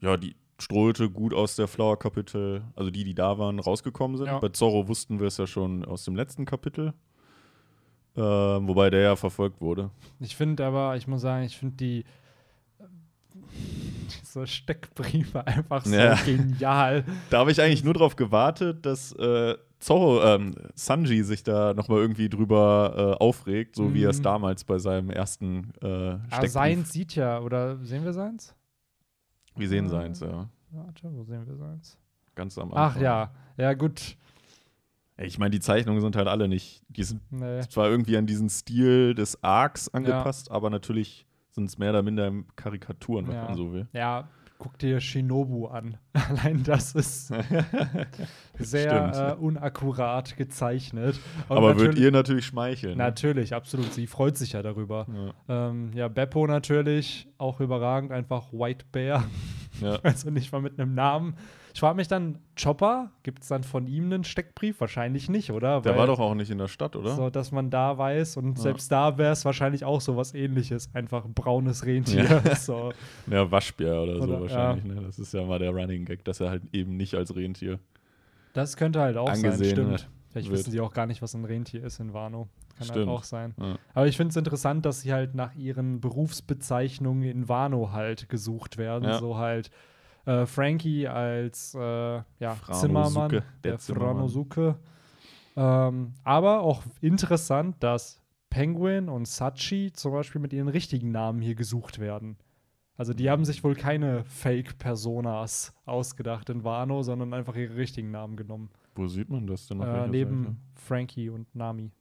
[0.03, 4.27] ja, die Ströte gut aus der Flower Kapitel, also die, die da waren, rausgekommen sind.
[4.27, 4.39] Ja.
[4.39, 6.93] Bei Zorro wussten wir es ja schon aus dem letzten Kapitel.
[8.15, 9.89] Ähm, wobei der ja verfolgt wurde.
[10.19, 12.05] Ich finde aber, ich muss sagen, ich finde die
[14.23, 16.15] so Steckbriefe einfach so Ja.
[16.23, 17.03] genial.
[17.31, 21.97] Da habe ich eigentlich nur darauf gewartet, dass äh, Zorro, ähm, Sanji sich da nochmal
[21.99, 24.23] irgendwie drüber äh, aufregt, so wie er es Mhm.
[24.23, 26.51] damals bei seinem ersten äh, Ah, Steckbrief.
[26.51, 28.55] seins sieht ja, oder sehen wir seins?
[29.55, 30.49] Wir sehen seins, ja.
[30.71, 31.97] Warte, wo sehen wir seins?
[32.35, 32.83] Ganz am Anfang.
[32.97, 34.17] Ach ja, ja gut.
[35.17, 37.61] Ich meine, die Zeichnungen sind halt alle nicht, die sind Nee.
[37.69, 42.31] zwar irgendwie an diesen Stil des Arcs angepasst, aber natürlich sind es mehr oder minder
[42.55, 43.43] Karikaturen, wenn Ja.
[43.45, 43.87] man so will.
[43.93, 44.27] Ja,
[44.63, 45.97] guck dir Shinobu an.
[46.13, 47.27] Allein das ist
[48.59, 51.19] sehr äh, unakkurat gezeichnet.
[51.49, 52.97] Und aber wird natürlich- ihr natürlich schmeicheln.
[52.97, 53.03] ne?
[53.03, 53.91] Natürlich, absolut.
[53.93, 55.05] Sie freut sich ja darüber.
[55.49, 55.69] Ja.
[55.69, 59.25] Ähm, ja, Beppo natürlich, auch überragend, einfach White Bear.
[59.81, 59.99] Ja.
[60.03, 61.35] Also nicht mal mit einem Namen.
[61.73, 64.79] Ich frage mich dann, Chopper, gibt es dann von ihm einen Steckbrief?
[64.79, 65.81] Wahrscheinlich nicht, oder?
[65.81, 67.15] Der Weil- war doch auch nicht in der Stadt, oder?
[67.15, 68.63] So, dass man da weiß und Ja.
[68.63, 70.93] selbst da wäre es wahrscheinlich auch so was ähnliches.
[70.93, 72.23] Einfach ein braunes Rentier.
[72.25, 72.41] Ja.
[72.55, 72.93] So.
[73.29, 74.85] Ja, Waschbär oder, Oder- so wahrscheinlich.
[74.85, 75.01] Ne?
[75.01, 77.79] Das ist ja mal der Running Gag, dass er halt eben nicht als Rentier.
[78.53, 80.07] Das könnte halt auch sein, stimmt.
[80.29, 82.47] Vielleicht wissen sie auch gar nicht, was ein Rentier ist in Wano.
[82.77, 83.07] Kann Stimmt.
[83.07, 83.53] halt auch sein.
[83.59, 83.75] Ja.
[83.93, 88.77] Aber ich finde es interessant, dass sie halt nach ihren Berufsbezeichnungen in Wano halt gesucht
[88.77, 89.05] werden.
[89.05, 89.19] Ja.
[89.19, 89.69] So halt
[90.25, 94.15] äh, Frankie als äh, ja, Zimmermann, der der Zimmermann.
[94.15, 94.75] Franosuke.
[95.55, 101.55] Ähm, aber auch interessant, dass Penguin und Sachi zum Beispiel mit ihren richtigen Namen hier
[101.55, 102.37] gesucht werden.
[102.95, 108.37] Also die haben sich wohl keine Fake-Personas ausgedacht in Wano, sondern einfach ihre richtigen Namen
[108.37, 108.69] genommen.
[108.95, 109.81] Wo sieht man das denn?
[109.81, 110.55] Äh, neben Seite?
[110.75, 111.91] Frankie und Nami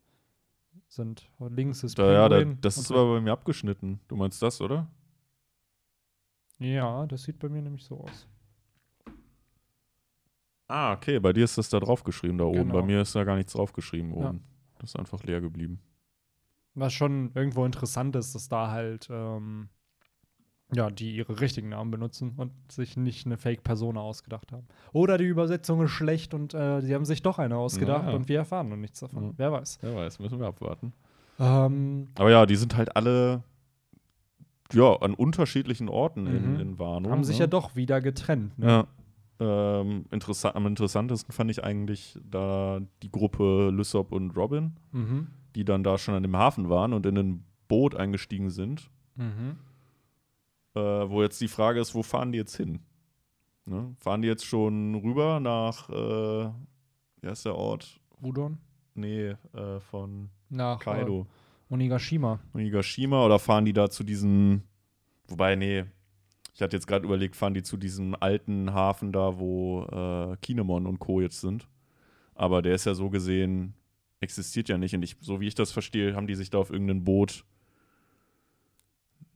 [0.89, 1.31] sind.
[1.39, 4.01] Links ist Da, ja, da, Penguin das ist aber bei mir abgeschnitten.
[4.09, 4.87] Du meinst das, oder?
[6.62, 8.27] Ja, das sieht bei mir nämlich so aus.
[10.68, 11.18] Ah, okay.
[11.20, 12.59] Bei dir ist das da draufgeschrieben, da oben.
[12.68, 12.75] Genau.
[12.75, 14.29] Bei mir ist da gar nichts draufgeschrieben Ja.
[14.31, 14.42] oben.
[14.79, 15.81] Das ist einfach leer geblieben.
[16.75, 19.68] Was schon irgendwo interessant ist, dass da halt, ähm,
[20.75, 24.66] ja, die ihre richtigen Namen benutzen und sich nicht eine Fake-Persona ausgedacht haben.
[24.92, 28.14] Oder die Übersetzung ist schlecht und äh, sie haben sich doch eine ausgedacht Ja.
[28.14, 29.25] und wir erfahren noch nichts davon.
[29.25, 29.33] Ja.
[29.37, 29.79] Wer weiß.
[29.83, 30.94] Wer weiß, müssen wir abwarten.
[31.38, 33.42] Ähm, Aber ja, die sind halt alle
[34.75, 36.61] ja, an unterschiedlichen Orten in, Mhm.
[36.61, 37.11] in Wano.
[37.11, 37.45] haben sich ne?
[37.45, 38.59] ja doch wieder getrennt.
[38.59, 38.67] Ne?
[38.67, 38.87] Ja.
[39.81, 45.27] Ähm, interessa am interessantesten fand ich eigentlich da die Gruppe Lysop und Robin, Mhm.
[45.57, 48.89] die dann da schon an dem Hafen waren und in ein Boot eingestiegen sind.
[49.17, 49.57] Mhm.
[50.75, 52.81] Äh, wo jetzt die Frage ist, wo fahren die jetzt hin?
[53.67, 53.95] Ne?
[53.99, 56.51] Fahren die jetzt schon rüber nach, äh,
[57.21, 58.01] wie heißt der Ort?
[58.23, 58.59] Udon?
[58.95, 61.23] Nee, äh, von Nach Kaido.
[61.23, 61.25] Äh,
[61.73, 62.39] Onigashima.
[62.53, 64.63] Onigashima oder fahren die da zu diesem,
[65.27, 65.85] wobei, nee,
[66.55, 70.87] ich hatte jetzt gerade überlegt, fahren die zu diesem alten Hafen da, wo äh, Kinemon
[70.87, 71.23] und Co.
[71.23, 71.67] jetzt sind?
[72.35, 73.75] Aber der ist ja so gesehen,
[74.21, 74.95] existiert ja nicht.
[74.95, 77.45] Und ich, so wie ich das verstehe, haben die sich da auf irgendein Boot,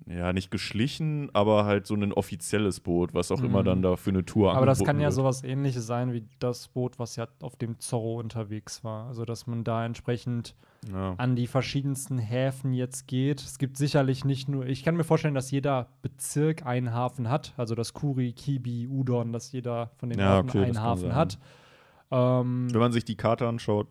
[0.08, 3.66] ja, nicht geschlichen, aber halt so ein offizielles Boot, was auch immer Mhm.
[3.66, 5.14] dann da für eine Tour Aber das kann ja wird.
[5.14, 9.08] sowas ähnliches sein wie das Boot, was ja auf dem Zorro unterwegs war.
[9.08, 10.54] Also, dass man da entsprechend
[10.92, 11.14] Ja.
[11.16, 13.40] an die verschiedensten Häfen jetzt geht.
[13.40, 17.52] Es gibt sicherlich nicht nur, ich kann mir vorstellen, dass jeder Bezirk einen Hafen hat.
[17.56, 21.14] Also, dass Kuri, Kibi, Udon, dass jeder von den Ja, Orten okay, das einen Hafen
[21.16, 21.38] hat.
[22.12, 23.88] Ähm, Wenn man sich die Karte anschaut,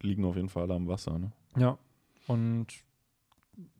[0.00, 1.16] liegen auf jeden Fall alle am Wasser.
[1.20, 1.30] Ne?
[1.56, 1.78] Ja.
[2.26, 2.66] Und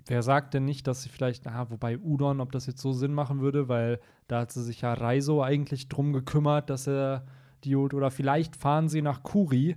[0.07, 3.13] wer sagt denn nicht, dass sie vielleicht, ah, wobei Udon, ob das jetzt so Sinn
[3.15, 7.25] machen würde, weil da hat sie sich ja Reiso eigentlich drum gekümmert, dass er
[7.65, 7.95] die holt.
[7.95, 9.77] Oder vielleicht fahren sie nach Kuri,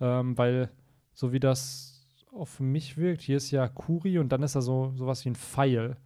[0.00, 0.70] ähm, weil
[1.12, 1.90] so wie das
[2.32, 5.36] auf mich wirkt, hier ist ja Kuri und dann ist da so sowas wie ein
[5.36, 5.96] Pfeil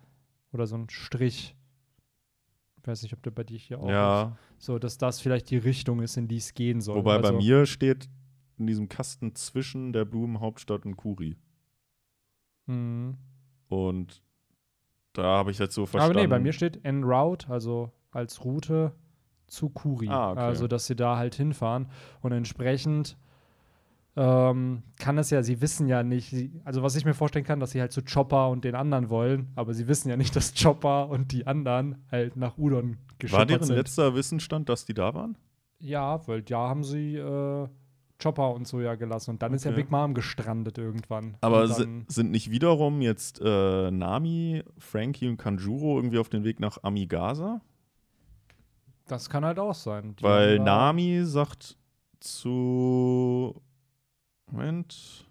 [0.52, 1.54] oder so ein Strich.
[2.80, 3.90] Ich weiß nicht, ob der bei dir hier auch ist.
[3.90, 6.96] Ja, So, dass das vielleicht die Richtung ist, in die es gehen soll.
[6.96, 8.08] wobei bei Also- mir steht
[8.58, 11.36] in diesem Kasten zwischen der Blumenhauptstadt und Kuri.
[12.66, 13.16] Mhm.
[13.68, 14.22] Und
[15.12, 16.16] da habe ich jetzt so verstanden.
[16.16, 18.92] Aber nee, bei mir steht en route, also als Route
[19.46, 20.08] zu Kuri.
[20.08, 20.40] Ah, okay.
[20.40, 21.88] Also, dass sie da halt hinfahren.
[22.20, 23.16] Und entsprechend
[24.16, 27.60] ähm, kann es ja, sie wissen ja nicht, sie, also was ich mir vorstellen kann,
[27.60, 30.54] dass sie halt zu Chopper und den anderen wollen, aber sie wissen ja nicht, dass
[30.60, 33.76] Chopper und die anderen halt nach Udon War geschippert deren sind.
[33.76, 35.38] letzter Wissensstand, dass die da waren?
[35.78, 37.68] Ja, weil da haben sie äh,
[38.20, 39.30] Chopper und so ja gelassen.
[39.32, 39.82] Und dann ist ja Okay.
[39.82, 41.36] Big Mom gestrandet irgendwann.
[41.40, 46.82] Aber sind nicht wiederum jetzt äh, Nami, Frankie und Kanjuro irgendwie auf dem Weg nach
[46.82, 47.60] Amigasa?
[49.06, 50.14] das kann halt auch sein.
[50.16, 51.78] Die Weil Nami sagt
[52.20, 53.54] zu.
[54.50, 55.24] Moment.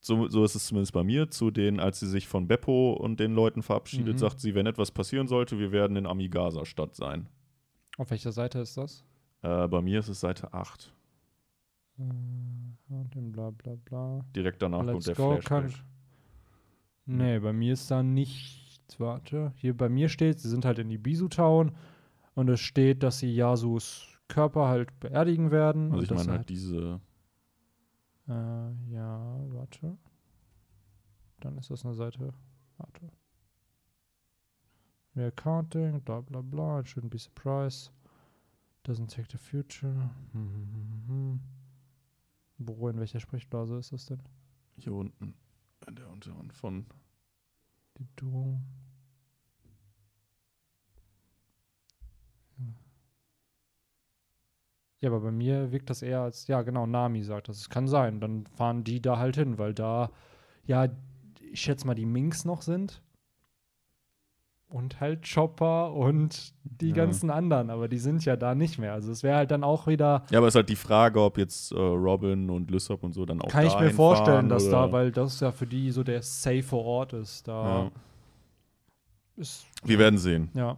[0.00, 1.28] So, so ist es zumindest bei mir.
[1.30, 4.18] Zu denen, als sie sich von Beppo und den Leuten verabschiedet, Mhm.
[4.18, 7.28] sagt sie, wenn etwas passieren sollte, wir werden in Amigasa-Stadt sein.
[7.98, 9.04] Auf welcher Seite ist das?
[9.42, 10.92] Äh, bei mir ist es Seite 8.
[11.98, 14.24] Und dem bla bla bla.
[14.34, 15.84] Direkt danach Let's kommt der go, Flashback.
[17.06, 18.66] Nee, bei mir ist da nichts.
[18.98, 19.52] Warte.
[19.56, 21.72] Hier bei mir steht, sie sind halt in die Bisu-Town
[22.34, 25.92] und es steht, dass sie Yasus Körper halt beerdigen werden.
[25.92, 27.00] Also ich meine er halt diese.
[28.28, 29.96] Äh, ja, warte.
[31.40, 32.32] Dann ist das eine Seite.
[32.78, 33.10] Warte.
[35.14, 36.80] We are counting, bla bla bla.
[36.80, 37.90] It shouldn't be surprised.
[38.84, 40.10] Doesn't take the future.
[40.32, 41.40] Hm, hm, hm, hm.
[42.66, 44.22] Wo, in welcher Sprechblase ist das denn?
[44.76, 45.34] Hier unten.
[45.86, 46.86] In der unteren von.
[47.98, 48.64] Die Drohung.
[55.00, 57.58] Ja, aber bei mir wirkt das eher als, ja, genau, Nami sagt das.
[57.58, 58.20] Es kann sein.
[58.20, 60.10] Dann fahren die da halt hin, weil da,
[60.64, 60.88] ja,
[61.40, 63.02] ich schätze mal, die Minks noch sind.
[64.68, 66.96] Und halt Chopper und die Ja.
[66.96, 68.92] ganzen anderen, aber die sind ja da nicht mehr.
[68.94, 71.38] Also es wäre halt dann auch wieder, Ja, aber es ist halt die Frage, ob
[71.38, 74.86] jetzt äh, Robin und Lysop und so dann auch kann ich mir vorstellen, dass oder?
[74.88, 77.46] da, weil das ja für die so der safe Ort ist.
[77.46, 77.90] Da Ja.
[79.36, 80.50] ist Wir werden sehen.
[80.54, 80.76] Ja.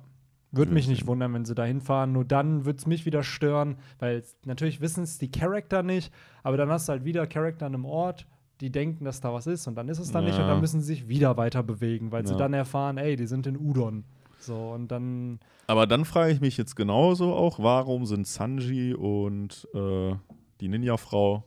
[0.51, 1.09] Würde mich nicht sehen.
[1.09, 2.13] wundern, wenn sie da hinfahren.
[2.13, 6.57] Nur dann würde es mich wieder stören, weil natürlich wissen es die Charakter nicht, aber
[6.57, 8.27] dann hast du halt wieder Charakter an einem Ort,
[8.61, 10.49] die denken, dass da was ist und dann ist es dann nicht und Ja.
[10.49, 12.39] dann müssen sie sich wieder weiter bewegen, weil sie Ja.
[12.39, 14.05] dann erfahren, ey, die sind in Udon.
[14.41, 19.67] So, und dann, Aber dann frage ich mich jetzt genauso auch, warum sind Sanji und
[19.75, 20.15] äh,
[20.61, 21.45] die Ninja-Frau,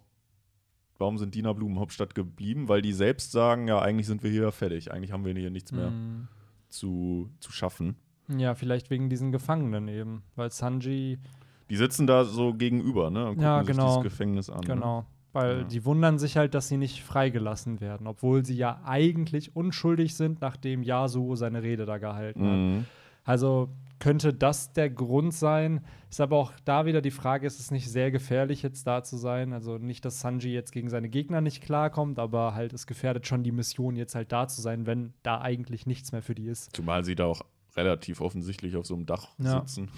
[0.98, 2.68] warum sind Dina Blumenhauptstadt geblieben?
[2.70, 5.72] Weil die selbst sagen, ja, eigentlich sind wir hier fertig, eigentlich haben wir hier nichts
[5.72, 6.28] mehr mm,
[6.70, 7.96] zu, zu schaffen.
[8.28, 11.18] ja, vielleicht wegen diesen Gefangenen eben, weil Sanji,
[11.70, 13.22] Die sitzen da so gegenüber, ne?
[13.24, 13.88] Und gucken Ja, sich genau.
[13.88, 14.62] dieses Gefängnis an.
[14.62, 15.06] Ne?
[15.34, 15.64] Weil Ja.
[15.64, 20.42] die wundern sich halt, dass sie nicht freigelassen werden, obwohl sie ja eigentlich unschuldig sind,
[20.42, 22.58] nachdem Yasuo seine Rede da gehalten hat.
[22.58, 22.86] Mhm.
[23.24, 25.86] Also könnte das der Grund sein.
[26.10, 29.16] Ist aber auch da wieder die Frage, ist es nicht sehr gefährlich, jetzt da zu
[29.16, 29.54] sein?
[29.54, 33.44] Also nicht, dass Sanji jetzt gegen seine Gegner nicht klarkommt, aber halt es gefährdet schon
[33.44, 36.76] die Mission, jetzt halt da zu sein, wenn da eigentlich nichts mehr für die ist.
[36.76, 37.42] Zumal sie da auch
[37.78, 39.60] relativ offensichtlich auf so einem Dach Ja.
[39.62, 39.90] sitzen.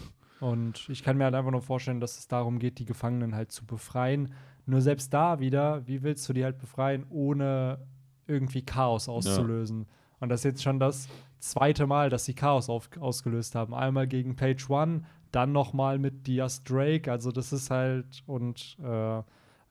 [0.42, 3.54] Und ich kann mir halt einfach nur vorstellen, dass es darum geht, die Gefangenen halt
[3.54, 4.34] zu befreien.
[4.66, 7.80] Nur selbst da wieder, wie willst du die halt befreien, ohne
[8.28, 9.88] irgendwie Chaos auszulösen?
[10.20, 13.74] Und das ist jetzt schon das zweite Mal, dass sie Chaos auf, ausgelöst haben.
[13.74, 17.12] Einmal gegen Page One, dann noch mal mit Diaz Drake.
[17.12, 19.22] Also das ist halt und äh,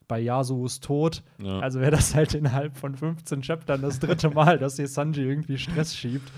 [0.09, 1.23] bei Yasuos Tod.
[1.39, 1.61] Ja.
[1.61, 5.57] Also wäre das halt innerhalb von 15 Chaptern das dritte Mal, dass hier Sanji irgendwie
[5.57, 6.31] Stress schiebt.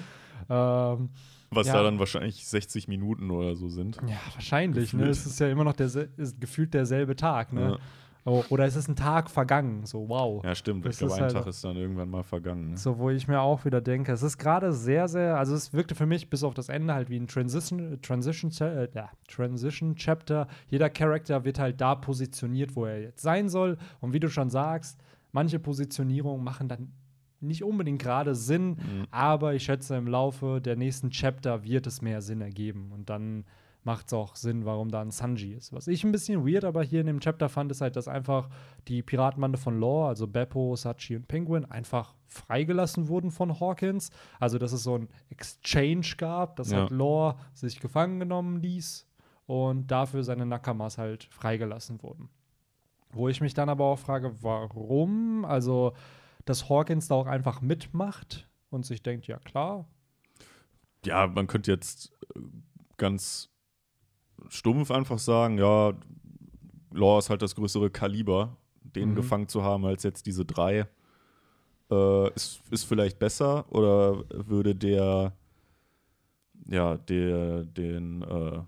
[0.49, 1.09] Ähm,
[1.51, 1.73] Was ja.
[1.73, 3.99] da dann wahrscheinlich 60 Minuten oder so sind.
[4.07, 4.93] ja, wahrscheinlich.
[4.93, 5.09] Ne?
[5.09, 7.53] Es ist ja immer noch der, ist gefühlt derselbe Tag.
[7.53, 7.79] Ne?
[8.27, 9.85] Oh, oder es ist ein Tag vergangen.
[9.85, 10.43] So, wow.
[10.45, 10.87] Ja, stimmt.
[10.87, 12.71] Das Ich glaube, ist ein halt Tag ist dann irgendwann mal vergangen.
[12.71, 12.77] Ne?
[12.79, 15.95] So, wo ich mir auch wieder denke, es ist gerade sehr, sehr, also es wirkte
[15.95, 20.47] für mich bis auf das Ende halt wie ein Transition, Transition, äh, ja, Transition Chapter.
[20.69, 23.77] Jeder Charakter wird halt da positioniert, wo er jetzt sein soll.
[24.01, 24.99] Und wie du schon sagst,
[25.33, 26.93] manche Positionierungen machen dann
[27.41, 29.07] nicht unbedingt gerade Sinn, Mhm.
[29.11, 32.91] aber ich schätze, im Laufe der nächsten Chapter wird es mehr Sinn ergeben.
[32.91, 33.45] Und dann
[33.85, 35.73] macht es auch Sinn, warum da ein Sanji ist.
[35.73, 38.49] Was ich ein bisschen weird aber hier in dem Chapter fand, ist halt, dass einfach
[38.89, 44.11] die Piratenbande von Law, also Beppo, Sachi und Penguin, einfach freigelassen wurden von Hawkins.
[44.41, 46.79] Also, dass es so ein Exchange gab, dass Ja.
[46.81, 49.07] halt Law sich gefangen genommen ließ
[49.47, 52.31] und dafür seine Nakamas halt freigelassen wurden.
[53.11, 55.45] Wo ich mich dann aber auch frage, warum?
[55.45, 55.93] Also,
[56.47, 59.87] dass Hawkins da auch einfach mitmacht und sich denkt, ja klar,
[61.05, 62.41] Ja, man könnte jetzt äh,
[62.97, 63.51] ganz
[64.49, 65.93] stumpf einfach sagen, ja,
[66.93, 69.15] Law ist halt das größere Kaliber, den Mhm.
[69.17, 70.87] gefangen zu haben als jetzt diese drei.
[71.91, 75.33] Äh, ist, ist vielleicht besser oder würde der,
[76.69, 78.61] ja, der, den, äh,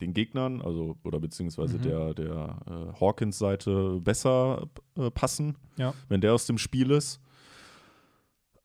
[0.00, 1.82] den Gegnern, also oder beziehungsweise Mhm.
[1.82, 5.94] der, der äh, Hawkins-Seite besser äh, passen, Ja.
[6.08, 7.20] wenn der aus dem Spiel ist.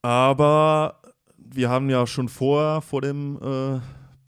[0.02, 1.00] Aber
[1.38, 3.80] wir haben ja schon vor, vor dem äh,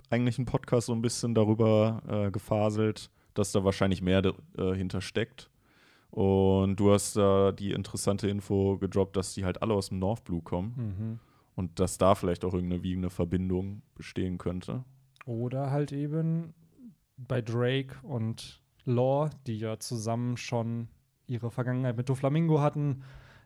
[0.10, 4.22] eigentlichen Podcast so ein bisschen darüber äh, gefaselt, dass da wahrscheinlich mehr
[4.58, 5.50] äh, hintersteckt.
[6.12, 10.24] Und du hast da die interessante Info gedroppt, dass die halt alle aus dem North
[10.24, 11.20] Blue kommen Mhm.
[11.56, 14.84] und dass da vielleicht auch irgendeine wiegende Verbindung bestehen könnte.
[15.26, 16.54] Oder halt eben
[17.18, 20.88] bei Drake und Law, die ja zusammen schon
[21.28, 23.02] ihre Vergangenheit mit Doflamingo hatten,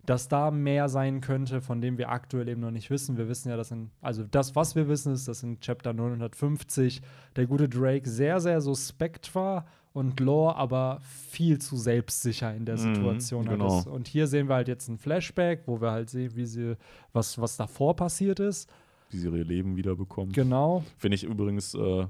[0.10, 3.16] dass da mehr sein könnte, von dem wir aktuell eben noch nicht wissen.
[3.18, 7.02] Wir wissen ja, dass in, also das, was wir wissen, ist, dass in Chapter 950
[7.36, 12.78] der gute Drake sehr, sehr suspekt war und Law aber viel zu selbstsicher in der
[12.78, 13.70] Mhm, Situation genau.
[13.70, 13.88] halt ist.
[13.88, 16.76] Und hier sehen wir halt jetzt ein Flashback, wo wir halt sehen, wie sie,
[17.14, 18.68] was, was davor passiert ist.
[19.12, 20.32] Wie sie ihr Leben wiederbekommen.
[20.32, 20.84] Genau.
[20.98, 22.08] Finde ich übrigens, äh,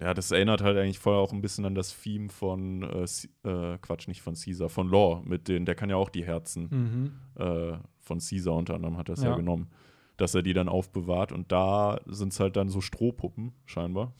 [0.00, 3.78] ja, das erinnert halt eigentlich voll auch ein bisschen an das Theme von, äh, äh,
[3.78, 7.42] Quatsch, nicht von Caesar, von Law, mit den, der kann ja auch die Herzen Mhm.
[7.42, 9.30] äh, von Caesar unter anderem hat das ja.
[9.30, 9.36] Ja.
[9.36, 9.68] genommen,
[10.16, 14.14] dass er die dann aufbewahrt und da sind es halt dann so Strohpuppen, scheinbar.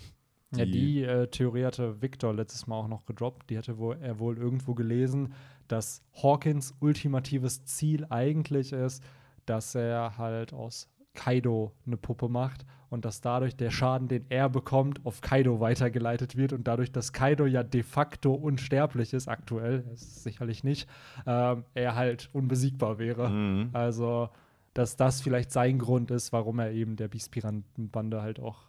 [0.56, 3.50] Ja, die äh, Theorie hatte Victor letztes Mal auch noch gedroppt.
[3.50, 5.32] Die hatte wohl, er wohl irgendwo gelesen,
[5.68, 9.04] dass Hawkins ultimatives Ziel eigentlich ist,
[9.46, 14.48] dass er halt aus Kaido eine Puppe macht und dass dadurch der Schaden, den er
[14.48, 19.84] bekommt, auf Kaido weitergeleitet wird und dadurch, dass Kaido ja de facto unsterblich ist, aktuell,
[19.94, 20.88] ist sicherlich nicht,
[21.26, 23.30] ähm, er halt unbesiegbar wäre.
[23.30, 23.70] Mhm.
[23.72, 24.28] Also,
[24.74, 28.62] dass das vielleicht sein Grund ist, warum er eben der Beast-Piraten-Bande halt auch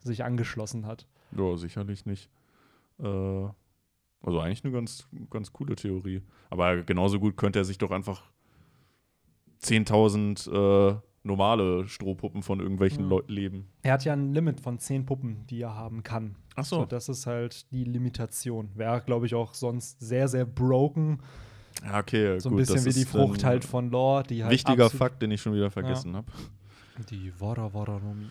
[0.00, 1.06] sich angeschlossen hat.
[1.36, 2.30] Ja, sicherlich nicht.
[2.98, 3.48] Äh,
[4.22, 6.22] also eigentlich eine ganz, ganz coole Theorie.
[6.50, 8.24] Aber genauso gut könnte er sich doch einfach
[9.62, 13.10] 10.000 äh, normale Strohpuppen von irgendwelchen Mhm.
[13.10, 13.68] Leuten leben.
[13.82, 16.36] Er hat ja ein Limit von zehn Puppen, die er haben kann.
[16.54, 18.70] Ach So, das ist halt die Limitation.
[18.74, 21.18] Wäre, glaube ich, auch sonst sehr, sehr broken.
[21.84, 22.38] Ja, okay.
[22.38, 24.52] So ein gut, bisschen das wie die Frucht halt von Lore, die halt.
[24.52, 26.30] Wichtiger Fakt, den ich schon wieder vergessen habe.
[27.10, 28.26] Die Wara Wara Nomi.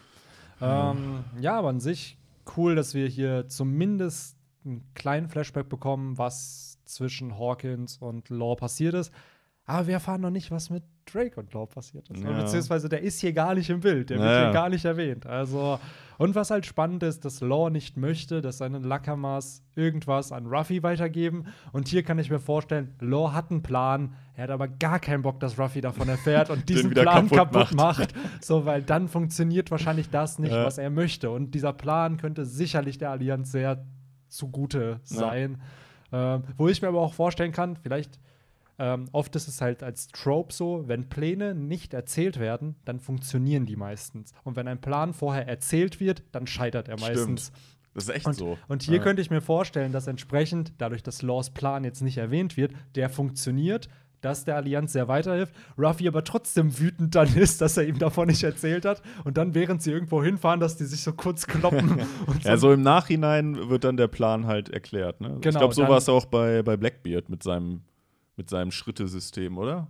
[0.60, 0.92] Ja.
[0.92, 2.18] Ähm, ja, aber an sich
[2.58, 8.94] cool, dass wir hier zumindest einen kleinen Flashback bekommen, was zwischen Hawkins und Law passiert
[8.96, 9.12] ist.
[9.68, 12.24] Aber wir erfahren noch nicht, was mit Drake und Law passiert ist.
[12.24, 12.32] Ja.
[12.40, 15.26] Beziehungsweise der ist hier gar nicht im Bild, der wird hier gar nicht erwähnt.
[15.26, 15.80] Also,
[16.20, 20.84] und was halt spannend ist, dass Law nicht möchte, dass seine Lakamas irgendwas an Ruffy
[20.84, 21.46] weitergeben.
[21.74, 25.24] Und hier kann ich mir vorstellen, Law hat einen Plan, er hat aber gar keinen
[25.24, 28.14] Bock, dass Ruffy davon erfährt und diesen Plan kaputt kaputt, macht.
[28.14, 28.14] macht.
[28.42, 30.64] So, weil dann funktioniert wahrscheinlich das nicht, Ja.
[30.66, 31.32] was er möchte.
[31.32, 33.84] Und dieser Plan könnte sicherlich der Allianz sehr
[34.28, 35.60] zugute sein.
[36.12, 38.20] Ähm, wo ich mir aber auch vorstellen kann, vielleicht
[38.78, 43.66] ähm, oft ist es halt als Trope so, wenn Pläne nicht erzählt werden, dann funktionieren
[43.66, 44.34] die meistens.
[44.44, 47.16] Und wenn ein Plan vorher erzählt wird, dann scheitert er Stimmt.
[47.16, 47.52] meistens.
[47.94, 48.58] Das ist echt Und, so.
[48.68, 49.04] und hier Ja.
[49.04, 53.10] könnte ich mir vorstellen, dass entsprechend, dadurch, dass Laws Plan jetzt nicht erwähnt wird, der
[53.10, 53.88] funktioniert,
[54.20, 55.54] dass der Allianz sehr weiterhilft.
[55.78, 59.02] Ruffy aber trotzdem wütend dann ist, dass er ihm davon nicht erzählt hat.
[59.24, 62.02] Und dann, während sie irgendwo hinfahren, dass die sich so kurz kloppen.
[62.28, 65.22] und Ja, so im Nachhinein wird dann der Plan halt erklärt.
[65.22, 65.36] Ne?
[65.36, 67.82] ich Genau, glaube, so war es auch bei, bei Blackbeard mit seinem,
[68.36, 69.88] mit seinem Schrittesystem, oder?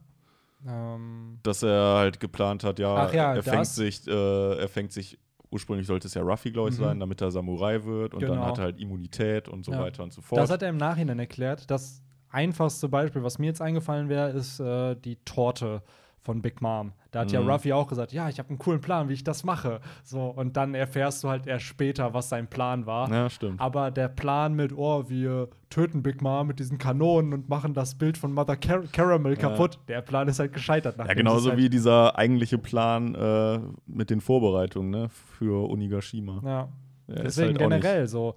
[0.67, 5.19] ähm, Dass er halt geplant hat, ja, ja, er, fängt sich, äh, er fängt sich,
[5.51, 6.79] ursprünglich sollte es ja Ruffy, glaube ich, Mhm.
[6.83, 8.45] sein, damit er Samurai wird und dann Genau.
[8.47, 9.79] hat er halt Immunität und so Ja.
[9.79, 10.41] weiter und so fort.
[10.41, 11.69] Das hat er im Nachhinein erklärt.
[11.69, 15.83] Das einfachste Beispiel, was mir jetzt eingefallen wäre, ist äh, die Torte
[16.25, 16.91] von Big Mom.
[17.11, 17.49] Da hat ja Mhm.
[17.49, 19.79] Ruffy auch gesagt, ja, ich habe einen coolen Plan, wie ich das mache.
[20.03, 23.09] So, und dann erfährst du halt erst später, was sein Plan war.
[23.09, 23.61] Ja, stimmt.
[23.61, 27.95] Aber der Plan mit, oh, wir töten Big Mom mit diesen Kanonen und machen das
[27.95, 30.97] Bild von Mother Car Caramel kaputt, der Plan ist halt gescheitert.
[30.97, 36.41] Ja, genauso halt, wie dieser eigentliche Plan äh, mit den Vorbereitungen ne, für Onigashima.
[36.43, 36.69] Ja.
[37.07, 38.35] Deswegen halt generell so.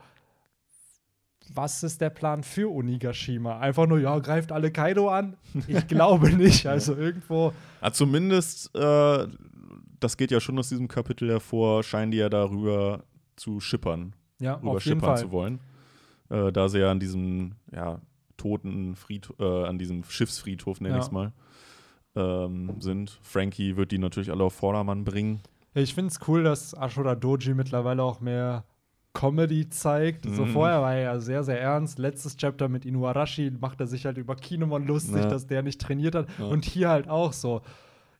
[1.55, 3.59] Was ist der Plan für Onigashima?
[3.59, 5.37] Einfach nur, ja, greift alle Kaido an?
[5.67, 6.67] Ich glaube nicht.
[6.67, 7.53] Also irgendwo.
[7.81, 9.27] Ah, zumindest, äh,
[10.01, 13.05] das geht ja schon aus diesem Kapitel hervor, scheinen die ja darüber
[13.37, 15.25] zu schippern, Ja, rüber auf jeden schippern Fall.
[15.25, 15.61] zu wollen.
[16.31, 18.01] Äh, da sie ja an diesem ja,
[18.37, 21.01] toten Friedhof, äh, an diesem Schiffsfriedhof, nenne Ja.
[21.01, 21.33] ich es mal,
[22.17, 23.19] ähm, sind.
[23.23, 25.41] Frankie wird die natürlich alle auf Vordermann bringen.
[25.75, 28.65] Ich finde es cool, dass Ashura Doji mittlerweile auch mehr
[29.15, 30.25] Comedy zeigt.
[30.25, 30.51] So Mhm.
[30.53, 31.99] vorher war er ja sehr, sehr ernst.
[31.99, 35.29] Letztes Chapter mit Inuarashi macht er sich halt über Kinemon lustig, Ja.
[35.29, 36.29] dass der nicht trainiert hat.
[36.39, 36.45] Ja.
[36.47, 37.63] Und hier halt auch so.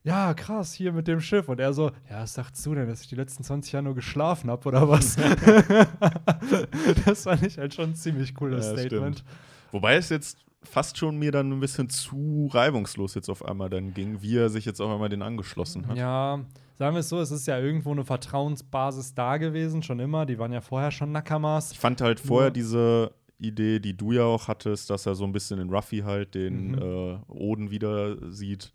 [0.03, 1.49] Ja, krass, hier mit dem Schiff.
[1.49, 3.95] Und er so, ja, was sagst du denn, dass ich die letzten 20 Jahre nur
[3.95, 5.17] geschlafen habe oder was?
[7.05, 9.19] das fand ich halt schon ein ziemlich cooles Ja, Statement.
[9.19, 9.29] stimmt.
[9.71, 13.93] Wobei es jetzt fast schon mir dann ein bisschen zu reibungslos jetzt auf einmal dann
[13.93, 15.97] ging, wie er sich jetzt auf einmal den angeschlossen hat.
[15.97, 16.39] Ja,
[16.75, 20.25] sagen wir es so, es ist ja irgendwo eine Vertrauensbasis da gewesen, schon immer.
[20.25, 21.71] Die waren ja vorher schon Nakamas.
[21.71, 25.31] Ich fand halt vorher diese Idee, die du ja auch hattest, dass er so ein
[25.31, 26.77] bisschen in Ruffy halt den Mhm.
[26.77, 28.73] äh, Oden wieder sieht.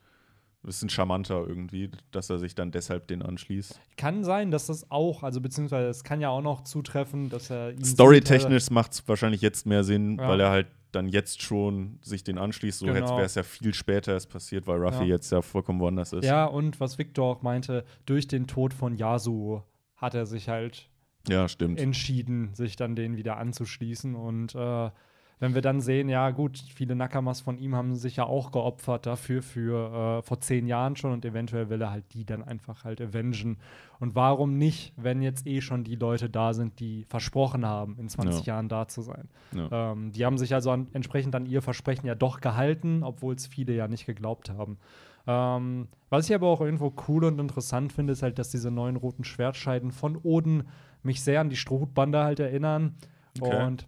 [0.62, 3.78] Ein bisschen charmanter irgendwie, dass er sich dann deshalb den anschließt.
[3.98, 7.72] Kann sein, dass das auch, also beziehungsweise es kann ja auch noch zutreffen, dass er
[7.72, 10.26] ihn Storytechnisch macht es wahrscheinlich jetzt mehr Sinn, Ja.
[10.28, 12.78] weil er halt dann jetzt schon sich den anschließt.
[12.80, 13.16] So Genau.
[13.16, 15.14] wäre es ja viel später erst passiert, weil Ruffy Ja.
[15.14, 16.24] jetzt ja vollkommen woanders ist.
[16.24, 19.64] Ja, und was Victor auch meinte, durch den Tod von Yasuo
[19.96, 20.88] hat er sich halt
[21.28, 21.80] Ja, stimmt.
[21.80, 24.14] entschieden, sich dann denen wieder anzuschließen.
[24.14, 24.90] Und äh,
[25.40, 29.04] wenn wir dann sehen, ja gut, viele Nakamas von ihm haben sich ja auch geopfert
[29.06, 32.84] dafür für äh, vor zehn Jahren schon und eventuell will er halt die dann einfach
[32.84, 33.58] halt avengen.
[34.00, 38.08] Und warum nicht, wenn jetzt eh schon die Leute da sind, die versprochen haben, in
[38.08, 38.54] 20 Ja.
[38.54, 39.28] Jahren da zu sein.
[39.54, 39.92] Ja.
[39.92, 43.46] Ähm, die haben sich also an, entsprechend an ihr Versprechen ja doch gehalten, obwohl es
[43.46, 44.78] viele ja nicht geglaubt haben.
[45.26, 48.96] Ähm, was ich aber auch irgendwo cool und interessant finde, ist halt, dass diese neuen
[48.96, 50.68] roten Schwertscheiden von Oden
[51.02, 52.94] mich sehr an die Strohhutbande halt erinnern.
[53.40, 53.64] Okay.
[53.64, 53.86] Und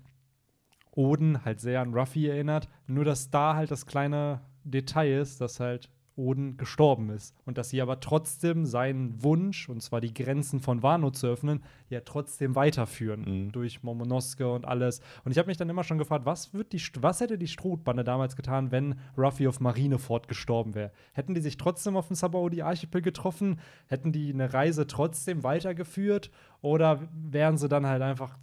[0.97, 2.69] Oden halt sehr an Ruffy erinnert.
[2.87, 7.35] Nur, dass da halt das kleine Detail ist, dass halt Oden gestorben ist.
[7.45, 11.63] Und dass sie aber trotzdem seinen Wunsch, und zwar die Grenzen von Wano zu öffnen,
[11.91, 13.25] ja trotzdem weiterführen.
[13.47, 13.53] Mhm.
[13.53, 15.01] Durch Momonosuke und alles.
[15.25, 18.03] Und ich habe mich dann immer schon gefragt, was, wird die, was hätte die Strohbande
[18.03, 20.91] damals getan, wenn Ruffy auf Marineford gestorben wäre?
[21.13, 23.61] Hätten die sich trotzdem auf dem Sabaody-Archipel getroffen?
[23.87, 26.31] Hätten die eine Reise trotzdem weitergeführt?
[26.63, 28.39] Oder wären sie dann halt einfach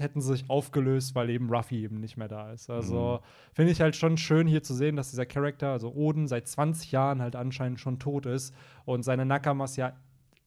[0.00, 2.68] hätten sie sich aufgelöst, weil eben Ruffy eben nicht mehr da ist.
[2.70, 3.20] Also
[3.54, 6.92] finde ich halt schon schön hier zu sehen, dass dieser Charakter, also Oden, seit 20
[6.92, 8.54] Jahren halt anscheinend schon tot ist
[8.84, 9.92] und seine Nakamas ja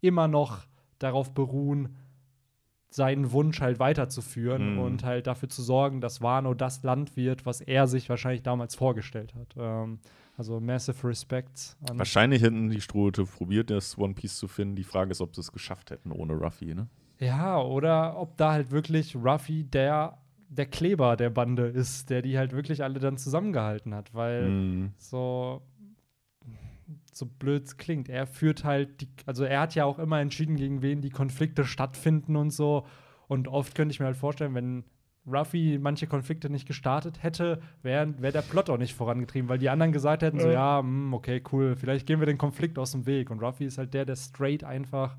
[0.01, 0.59] immer noch
[0.99, 1.95] darauf beruhen,
[2.91, 4.79] seinen Wunsch halt weiterzuführen Mhm.
[4.79, 8.73] und halt dafür zu sorgen, dass Wano das Land wird, was er sich wahrscheinlich damals
[8.75, 9.55] vorgestellt hat.
[9.57, 9.99] Ähm,
[10.37, 14.75] also massive Respect an Wahrscheinlich hätten die Strohhüte probiert, das One Piece zu finden.
[14.75, 16.87] Die Frage ist, ob sie es geschafft hätten ohne Ruffy, ne?
[17.19, 22.37] Ja, oder ob da halt wirklich Ruffy der, der Kleber der Bande ist, der die
[22.37, 24.93] halt wirklich alle dann zusammengehalten hat, weil Mhm.
[24.97, 25.61] so
[27.11, 28.09] so blöd es klingt.
[28.09, 31.65] Er führt halt die, also er hat ja auch immer entschieden, gegen wen die Konflikte
[31.65, 32.85] stattfinden und so.
[33.27, 34.85] Und oft könnte ich mir halt vorstellen, wenn
[35.27, 39.69] Ruffy manche Konflikte nicht gestartet hätte, wäre wär der Plot auch nicht vorangetrieben, weil die
[39.69, 40.77] anderen gesagt hätten, so, Ja.
[40.77, 43.29] ja, hm, okay, cool, vielleicht gehen wir den Konflikt aus dem Weg.
[43.29, 45.17] Und Ruffy ist halt der, der straight einfach,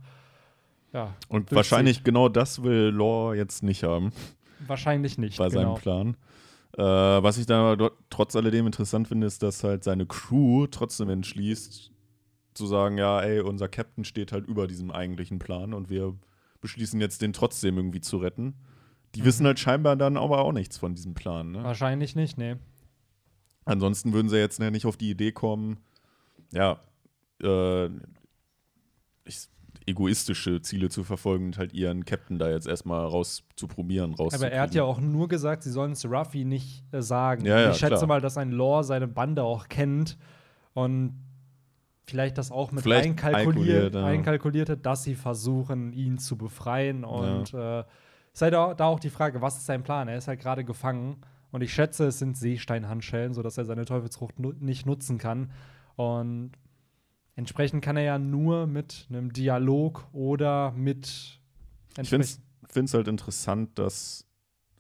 [0.93, 1.15] ja.
[1.29, 4.13] Und wahrscheinlich genau das will Law jetzt nicht haben
[4.67, 5.39] Wahrscheinlich nicht.
[5.39, 5.77] bei genau.
[5.77, 6.17] seinem Plan.
[6.77, 10.67] Äh, was ich dann aber dort trotz alledem interessant finde, ist, dass halt seine Crew
[10.69, 11.91] trotzdem entschließt,
[12.55, 16.15] zu sagen, ja, ey, unser Captain steht halt über diesem eigentlichen Plan und wir
[16.61, 18.55] beschließen jetzt, den trotzdem irgendwie zu retten.
[19.15, 19.25] Die Mhm.
[19.25, 21.53] wissen halt scheinbar dann aber auch nichts von diesem Plan.
[21.53, 21.65] Ne?
[21.65, 22.57] Wahrscheinlich nicht, nee.
[23.65, 25.79] Ansonsten würden sie jetzt nicht auf die Idee kommen,
[26.53, 26.81] ja,
[27.43, 27.87] äh,
[29.25, 29.49] ich,
[29.87, 34.47] egoistische Ziele zu verfolgen und halt ihren Captain da jetzt erstmal rauszuprobieren, rauszukriegen.
[34.47, 37.45] Aber er hat ja auch nur gesagt, sie sollen es Ruffy nicht äh, sagen.
[37.47, 38.07] Ja, ja, ich schätze klar.
[38.07, 40.19] mal, dass ein Lore seine Bande auch kennt
[40.75, 41.25] und
[42.05, 44.05] vielleicht das auch mit Vielleicht einkalkuliert, ja.
[44.05, 47.05] einkalkuliert hat, dass sie versuchen, ihn zu befreien.
[47.05, 47.85] Und äh,
[48.33, 50.09] ist halt da auch die Frage, was ist sein Plan?
[50.09, 51.19] Er ist halt gerade gefangen
[51.53, 55.51] und ich schätze, es sind Seesteinhandschellen, sodass er seine Teufelsfrucht nu nicht nutzen kann.
[55.97, 56.53] Und
[57.41, 61.41] entsprechend kann er ja nur mit einem Dialog oder mit
[61.99, 64.27] Ich finde es halt interessant, dass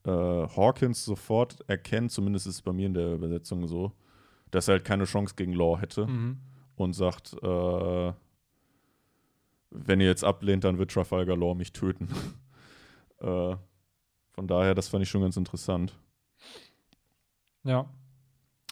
[0.04, 3.92] äh, Hawkins sofort erkennt, zumindest ist es bei mir in der Übersetzung so,
[4.50, 6.06] dass er halt keine Chance gegen Law hätte.
[6.06, 6.38] Mhm.
[6.76, 8.12] und sagt, äh,
[9.70, 12.08] wenn ihr jetzt ablehnt, dann wird Trafalgar Law mich töten.
[13.20, 13.56] äh,
[14.32, 15.98] von daher, das fand ich schon ganz interessant.
[17.64, 17.86] Ja.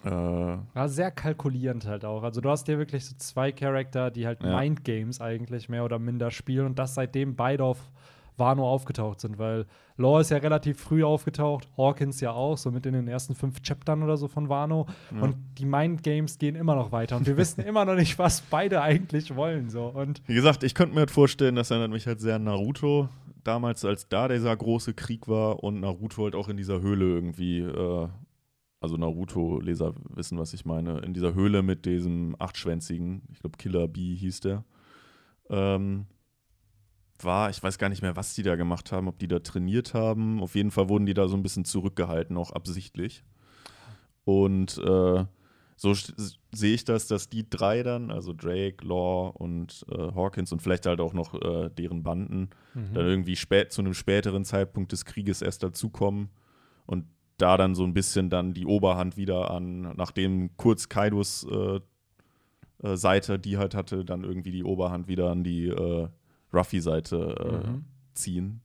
[0.05, 2.23] Äh, War sehr kalkulierend halt auch.
[2.23, 4.59] Also du hast hier wirklich so zwei Charakter, die halt Ja.
[4.61, 7.79] Mindgames eigentlich mehr oder minder spielen und das seitdem beide auf
[8.37, 12.87] Wano aufgetaucht sind, weil Law ist ja relativ früh aufgetaucht, Hawkins ja auch, so mit
[12.87, 14.87] in den ersten fünf Chaptern oder so von Wano.
[15.13, 15.23] Ja.
[15.23, 18.81] Und die Mindgames gehen immer noch weiter und wir wissen immer noch nicht, was beide
[18.81, 19.69] eigentlich wollen.
[19.71, 19.87] So.
[19.87, 23.09] Und Wie gesagt, ich könnte mir halt vorstellen, das erinnert mich halt sehr an Naruto.
[23.43, 27.59] Damals, als da dieser große Krieg war und Naruto halt auch in dieser Höhle irgendwie,
[27.61, 28.09] äh,
[28.81, 33.89] also Naruto-Leser wissen, was ich meine, in dieser Höhle mit diesem achtschwänzigen, ich glaube Killer
[33.89, 34.65] Bee hieß der,
[35.51, 36.07] ähm,
[37.21, 39.93] war, ich weiß gar nicht mehr, was die da gemacht haben, ob die da trainiert
[39.95, 40.41] haben.
[40.41, 43.25] Auf jeden Fall wurden die da so ein bisschen zurückgehalten, auch absichtlich.
[44.25, 45.25] Und äh,
[45.75, 45.95] so
[46.53, 50.87] sehe ich das, dass die drei dann, also Drake, Law und äh, Hawkins und vielleicht
[50.87, 52.95] halt auch noch äh, deren Banden, Mhm.
[52.95, 56.29] dann irgendwie spät, zu einem späteren Zeitpunkt des Krieges erst dazukommen
[56.87, 57.07] und
[57.39, 61.81] da dann so ein bisschen dann die Oberhand wieder an, nachdem kurz Kaidos äh,
[62.83, 66.09] äh, Seite, die halt hatte, dann irgendwie die Oberhand wieder an die äh,
[66.53, 67.85] Ruffy-Seite äh, Mhm.
[68.15, 68.61] ziehen.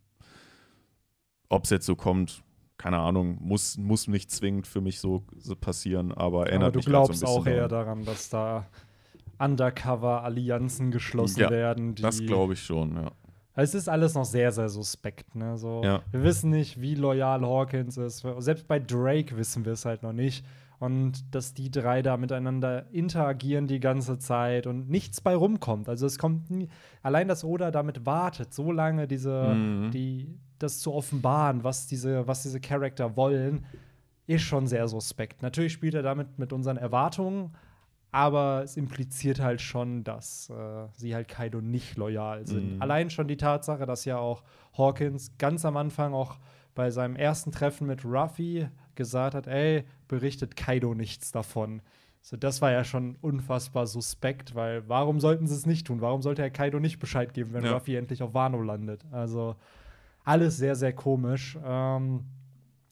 [1.50, 2.44] Ob es jetzt so kommt,
[2.78, 5.24] keine Ahnung, muss, muss nicht zwingend für mich so,
[5.56, 8.04] passieren, aber erinnert Aber du mich grad glaubst so auch eher daran.
[8.06, 8.66] dass da
[9.40, 11.96] Undercover-Allianzen geschlossen Ja, werden.
[11.96, 13.12] Die Das glaube ich schon, ja.
[13.56, 15.36] Es ist alles noch sehr, sehr suspekt.
[15.36, 15.58] Ne?
[15.58, 16.02] So, Ja.
[16.12, 18.26] Wir wissen nicht, wie loyal Hawkins ist.
[18.40, 20.46] Selbst bei Drake wissen wir es halt noch nicht.
[20.80, 25.88] Und dass die drei da miteinander interagieren die ganze Zeit und nichts bei rumkommt.
[25.88, 26.68] Also es kommt nie,
[27.02, 29.92] allein, dass Oda damit wartet, so lange diese, Mhm.
[29.92, 33.66] die, das zu offenbaren, was diese, was diese Charakter wollen,
[34.28, 35.42] ist schon sehr suspekt.
[35.42, 37.52] Natürlich spielt er damit mit unseren Erwartungen,
[38.14, 42.76] aber es impliziert halt schon, dass äh, sie halt Kaido nicht loyal sind.
[42.76, 42.82] Mhm.
[42.82, 44.44] Allein schon die Tatsache, dass ja auch
[44.78, 46.38] Hawkins ganz am Anfang auch
[46.76, 51.82] bei seinem ersten Treffen mit Ruffy gesagt hat, ey, berichtet Kaido nichts davon.
[52.22, 56.00] So, das war ja schon unfassbar suspekt, weil warum sollten sie es nicht tun?
[56.00, 57.74] Warum sollte er Kaido nicht Bescheid geben, wenn Ja.
[57.74, 59.04] Ruffy endlich auf Wano landet?
[59.12, 59.56] Also
[60.24, 61.58] alles sehr, sehr komisch.
[61.66, 62.26] Ähm,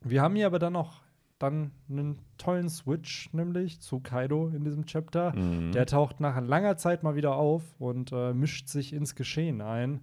[0.01, 1.01] wir haben hier aber dann noch
[1.44, 5.36] dann einen tollen Switch, nämlich zu Kaido in diesem Chapter.
[5.36, 5.72] Mhm.
[5.72, 10.02] Der taucht nach langer Zeit mal wieder auf und äh, mischt sich ins Geschehen ein.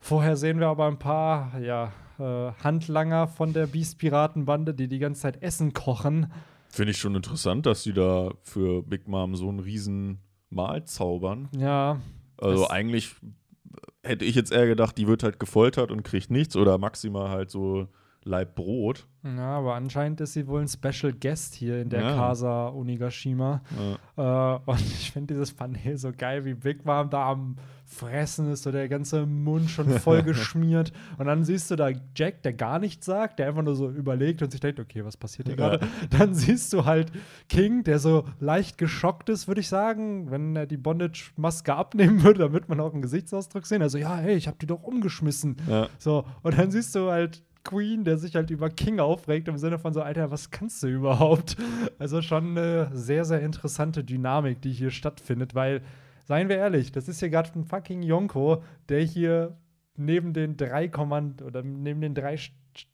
[0.00, 5.22] Vorher sehen wir aber ein paar ja, äh, Handlanger von der Beast-Piratenbande, die die ganze
[5.22, 6.30] Zeit Essen kochen.
[6.68, 10.18] Finde ich schon interessant, dass die da für Big Mom so einen riesen
[10.50, 11.48] Mahl zaubern.
[11.56, 12.00] Ja,
[12.36, 13.14] Also eigentlich
[14.02, 17.50] hätte ich jetzt eher gedacht, die wird halt gefoltert und kriegt nichts oder maximal halt
[17.50, 17.88] so
[18.26, 19.06] Leib Brot.
[19.22, 22.14] ja, aber anscheinend ist sie wohl ein Special Guest hier in der Ja.
[22.16, 23.60] Casa Onigashima.
[24.16, 24.56] Ja.
[24.56, 28.62] Äh, und ich finde dieses Panel so geil, wie Big Mom da am Fressen ist,
[28.62, 30.90] so der ganze Mund schon voll geschmiert.
[31.18, 34.40] Und dann siehst du da Jack, der gar nichts sagt, der einfach nur so überlegt
[34.42, 35.76] und sich denkt, okay, was passiert hier Ja.
[35.76, 35.86] gerade?
[36.08, 37.12] Dann siehst du halt
[37.50, 42.38] King, der so leicht geschockt ist, würde ich sagen, wenn er die Bondage-Maske abnehmen würde,
[42.40, 43.82] damit man auch einen Gesichtsausdruck sehen.
[43.82, 45.56] Also, ja, hey, ich hab die doch umgeschmissen.
[45.98, 49.78] So, und dann siehst du halt Queen, der sich halt über King aufregt, im Sinne
[49.78, 51.56] von so, Alter, was kannst du überhaupt?
[51.98, 55.80] Also schon eine sehr, sehr interessante Dynamik, die hier stattfindet, weil,
[56.24, 59.56] seien wir ehrlich, das ist hier gerade ein fucking Yonko, der hier
[59.96, 62.52] neben den drei Kommand oder neben den drei st-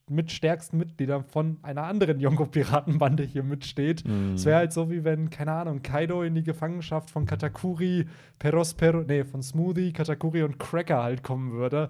[0.09, 4.07] mitstärksten Mitgliedern von einer anderen Yonko-Piratenbande hier mitsteht.
[4.07, 4.35] Mhm.
[4.35, 8.07] Es wäre halt so, wie wenn, keine Ahnung, Kaido in die Gefangenschaft von Katakuri,
[8.39, 11.89] Perospero, nee, von Smoothie, Katakuri und Cracker halt kommen würde.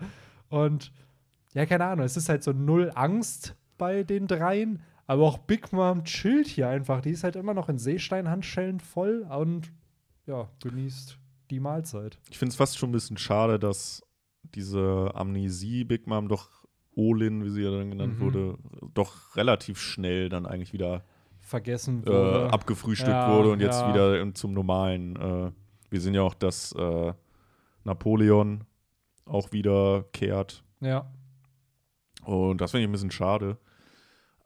[0.49, 0.93] Und
[1.55, 5.73] ja, keine Ahnung, es ist halt so null Angst bei den dreien, aber auch Big
[5.73, 7.01] Mom chillt hier einfach.
[7.01, 9.73] Die ist halt immer noch in Seesteinhandschellen voll und
[10.27, 11.19] ja, genießt
[11.51, 12.19] die Mahlzeit.
[12.31, 14.03] Ich finde es fast schon ein bisschen schade, dass
[14.55, 16.49] diese Amnesie Big Mom doch
[16.95, 18.21] Olin, wie sie ja dann genannt Mhm.
[18.21, 18.59] wurde,
[18.95, 21.03] doch relativ schnell dann eigentlich wieder
[21.41, 22.53] Vergessen äh, wurde.
[22.53, 23.89] abgefrühstückt Ja, wurde und jetzt ja.
[23.89, 25.17] wieder in- zum normalen.
[25.17, 25.51] Äh,
[25.89, 27.13] wir sehen ja auch, dass äh,
[27.85, 28.65] Napoleon
[29.25, 30.63] auch wieder kehrt.
[30.81, 31.11] ja.
[32.25, 33.57] Und das finde ich ein bisschen schade.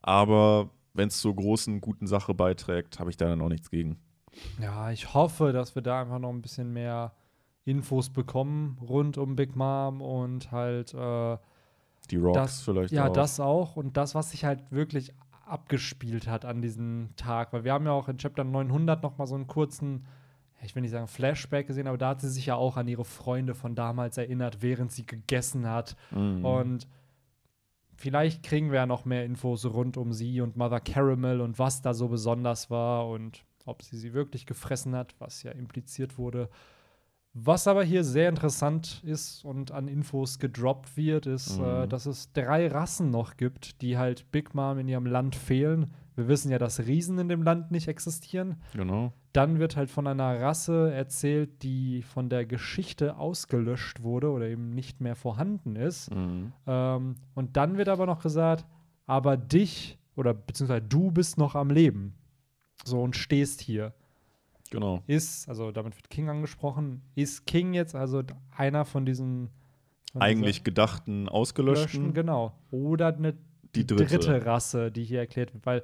[0.03, 3.99] Aber wenn es zur großen, guten Sache beiträgt, habe ich da dann auch nichts gegen.
[4.61, 7.12] Ja, ich hoffe, dass wir da einfach noch ein bisschen mehr
[7.64, 11.37] Infos bekommen rund um Big Mom und halt äh,
[12.11, 13.12] Die Rocks Das- vielleicht Ja, auch.
[13.12, 13.77] das auch.
[13.77, 15.12] Und das, was sich halt wirklich
[15.47, 17.53] abgespielt hat an diesem Tag.
[17.53, 20.05] Weil wir haben ja auch in Chapter 900 noch mal so einen kurzen,
[20.62, 23.05] ich will nicht sagen Flashback gesehen, aber da hat sie sich ja auch an ihre
[23.05, 25.97] Freunde von damals erinnert, während sie gegessen hat.
[26.11, 26.45] Mhm.
[26.45, 26.89] Und
[28.05, 31.80] vielleicht kriegen wir ja noch mehr Infos rund um sie und Mother Caramel und was
[31.80, 33.09] da so besonders war.
[33.09, 36.50] Und ob sie sie wirklich gefressen hat, was ja impliziert wurde.
[37.32, 41.64] Was aber hier sehr interessant ist und an Infos gedroppt wird, ist, Mhm.
[41.64, 45.94] äh, dass es drei Rassen noch gibt, die halt Big Mom in ihrem Land fehlen.
[46.14, 48.61] Wir wissen ja, dass Riesen in dem Land nicht existieren.
[48.74, 49.12] Genau.
[49.35, 54.70] Dann wird halt von einer Rasse erzählt, die von der Geschichte ausgelöscht wurde oder eben
[54.70, 56.14] nicht mehr vorhanden ist.
[56.14, 56.53] Mhm.
[56.66, 58.64] Ähm, und dann wird aber noch gesagt,
[59.07, 62.14] aber dich oder beziehungsweise du bist noch am Leben.
[62.85, 63.93] So und stehst hier.
[64.70, 65.03] Genau.
[65.09, 68.22] Ist, also damit wird King angesprochen, ist King jetzt also
[68.57, 69.51] einer von diesen
[70.12, 71.91] von Eigentlich gedachten ausgelöschten.
[71.91, 72.53] gelöschten, genau.
[72.70, 73.35] Oder eine
[73.74, 74.47] Die dritte.
[74.47, 75.66] Rasse, die hier erklärt wird.
[75.66, 75.82] Weil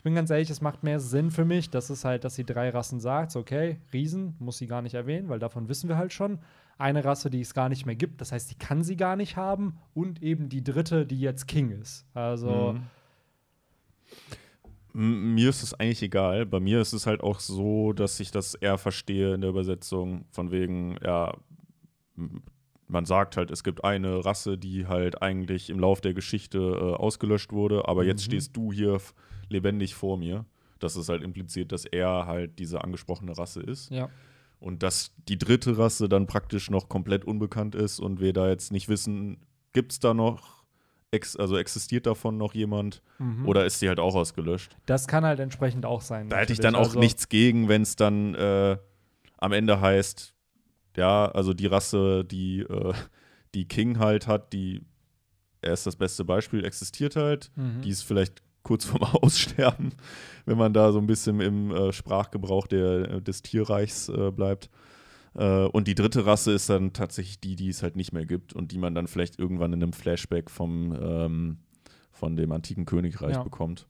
[0.00, 2.46] ich bin ganz ehrlich, es macht mehr Sinn für mich, dass es halt, dass sie
[2.46, 3.36] drei Rassen sagt.
[3.36, 6.38] Okay, Riesen muss sie gar nicht erwähnen, weil davon wissen wir halt schon.
[6.78, 9.36] Eine Rasse, die es gar nicht mehr gibt, das heißt, die kann sie gar nicht
[9.36, 9.78] haben.
[9.92, 12.06] Und eben die dritte, die jetzt King ist.
[12.14, 12.76] Also,
[14.94, 15.34] Mhm.
[15.34, 16.46] Mir ist es eigentlich egal.
[16.46, 20.24] Bei mir ist es halt auch so, dass ich das eher verstehe in der Übersetzung,
[20.30, 21.36] von wegen, ja,
[22.90, 26.94] man sagt halt, es gibt eine Rasse, die halt eigentlich im Lauf der Geschichte äh,
[26.96, 28.30] ausgelöscht wurde, aber jetzt Mhm.
[28.32, 28.98] stehst du hier
[29.48, 30.44] lebendig vor mir.
[30.78, 33.90] Das ist halt impliziert, dass er halt diese angesprochene Rasse ist.
[33.90, 34.08] ja.
[34.58, 38.72] Und dass die dritte Rasse dann praktisch noch komplett unbekannt ist und wir da jetzt
[38.72, 39.38] nicht wissen,
[39.72, 40.64] gibt es da noch,
[41.12, 43.48] ex also existiert davon noch jemand Mhm.
[43.48, 44.76] oder ist die halt auch ausgelöscht?
[44.84, 46.28] das kann halt entsprechend auch sein.
[46.28, 48.76] Da hätte ich dann auch Also, nichts gegen, wenn es dann äh,
[49.38, 50.34] am Ende heißt,
[50.96, 52.94] ja, also die Rasse, die, äh,
[53.54, 54.82] die King halt hat, die,
[55.62, 57.50] er ist das beste Beispiel, existiert halt.
[57.56, 57.82] Mhm.
[57.82, 59.92] Die ist vielleicht kurz vorm Aussterben,
[60.46, 64.70] wenn man da so ein bisschen im äh, Sprachgebrauch der, des Tierreichs äh, bleibt.
[65.34, 68.52] Äh, und die dritte Rasse ist dann tatsächlich die, die es halt nicht mehr gibt
[68.52, 71.58] und die man dann vielleicht irgendwann in einem Flashback vom, ähm,
[72.10, 73.42] von dem antiken Königreich Ja.
[73.42, 73.86] bekommt.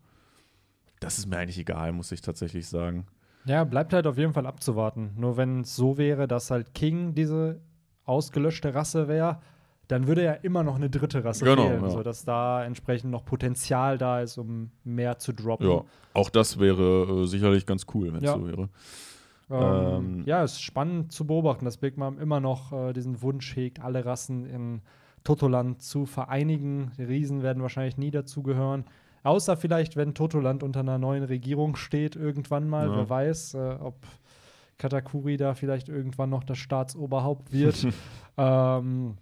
[1.01, 3.07] Das ist mir eigentlich egal, muss ich tatsächlich sagen.
[3.45, 5.12] Ja, bleibt halt auf jeden Fall abzuwarten.
[5.16, 7.61] Nur wenn es so wäre, dass halt King diese
[8.05, 9.41] ausgelöschte Rasse wäre,
[9.88, 11.91] dann würde ja immer noch eine dritte Rasse Genau, fehlen, ja.
[11.91, 15.68] sodass da entsprechend noch Potenzial da ist, um mehr zu droppen.
[15.68, 15.82] Ja,
[16.14, 18.34] auch das wäre äh, sicherlich ganz cool, wenn es Ja.
[18.34, 18.68] so wäre.
[19.51, 19.59] Ähm,
[20.20, 23.57] Ähm, ja, es ist spannend zu beobachten, dass Big Mom immer noch äh, diesen Wunsch
[23.57, 24.80] hegt, alle Rassen in
[25.24, 26.93] Totoland zu vereinigen.
[26.97, 28.84] Die Riesen werden wahrscheinlich nie dazugehören.
[29.22, 32.88] Außer vielleicht, wenn Totoland unter einer neuen Regierung steht, irgendwann mal.
[32.88, 32.96] Ja.
[32.96, 33.96] Wer weiß, äh, ob
[34.78, 37.86] Katakuri da vielleicht irgendwann noch das Staatsoberhaupt wird.
[38.38, 39.18] ähm,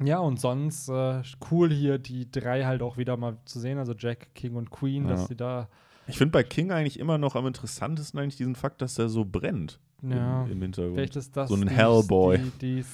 [0.00, 3.94] ja, und sonst äh, cool hier die drei halt auch wieder mal zu sehen, also
[3.98, 5.10] Jack, King und Queen, Ja.
[5.10, 5.68] dass sie da
[6.06, 9.24] Ich finde bei King eigentlich immer noch am interessantesten eigentlich diesen Fakt, dass er so
[9.24, 10.96] brennt ja, im, im Hintergrund.
[10.96, 12.38] Vielleicht ist das So ein die, Hellboy.
[12.60, 12.84] Die, die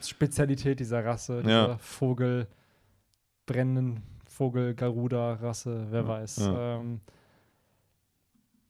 [0.00, 1.78] Spezialität dieser Rasse, dieser Ja.
[1.78, 2.46] Vogel,
[3.44, 4.02] brennenden
[4.36, 6.36] Vogel, Garuda-Rasse, wer Ja, weiß.
[6.38, 6.76] ja.
[6.80, 7.00] Ähm,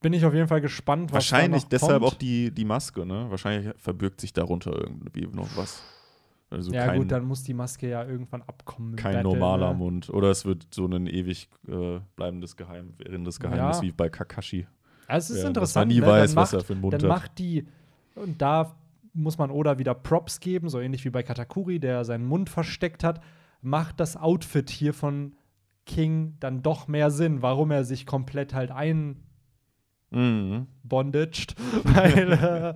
[0.01, 2.13] bin ich auf jeden Fall gespannt, was Wahrscheinlich deshalb kommt.
[2.13, 3.27] auch die, die Maske, ne?
[3.31, 5.83] Wahrscheinlich verbirgt sich darunter irgendwie noch was.
[6.51, 8.95] Also ja, kein, gut, dann muss die Maske ja irgendwann abkommen.
[8.95, 9.79] kein Battle, normaler ne?
[9.79, 10.11] Mund.
[10.11, 13.83] Oder es wird so ein ewig äh, bleibendes Geheim, währendes Geheimnis Ja.
[13.83, 14.67] wie bei Kakashi.
[15.09, 16.07] Also es ist Ja, interessant, nie ne?
[16.07, 17.09] weiß, dann was macht, er für einen Mund dann hat.
[17.09, 17.67] macht die,
[18.15, 18.77] und da
[19.13, 23.03] muss man Oda wieder Props geben, so ähnlich wie bei Katakuri, der seinen Mund versteckt
[23.03, 23.21] hat,
[23.63, 25.35] macht das Outfit hier von
[25.87, 29.23] King dann doch mehr Sinn, warum er sich komplett halt ein
[30.11, 30.67] Mhm.
[31.85, 32.75] weil äh,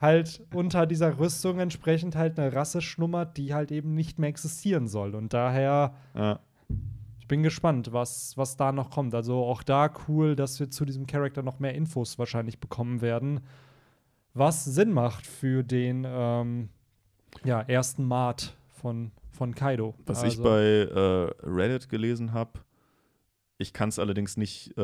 [0.00, 4.88] halt unter dieser Rüstung entsprechend halt eine Rasse schlummert, die halt eben nicht mehr existieren
[4.88, 5.14] soll.
[5.14, 6.40] Und daher, Ja.
[7.20, 9.14] ich bin gespannt, was, was da noch kommt.
[9.14, 13.40] Also auch da cool, dass wir zu diesem Charakter noch mehr Infos wahrscheinlich bekommen werden.
[14.34, 16.68] Was Sinn macht für den ähm,
[17.44, 19.94] ja, ersten Mart von, von Kaido.
[20.06, 22.60] Was ich Also, bei äh, Reddit gelesen habe,
[23.58, 24.74] ich kann es allerdings nicht äh,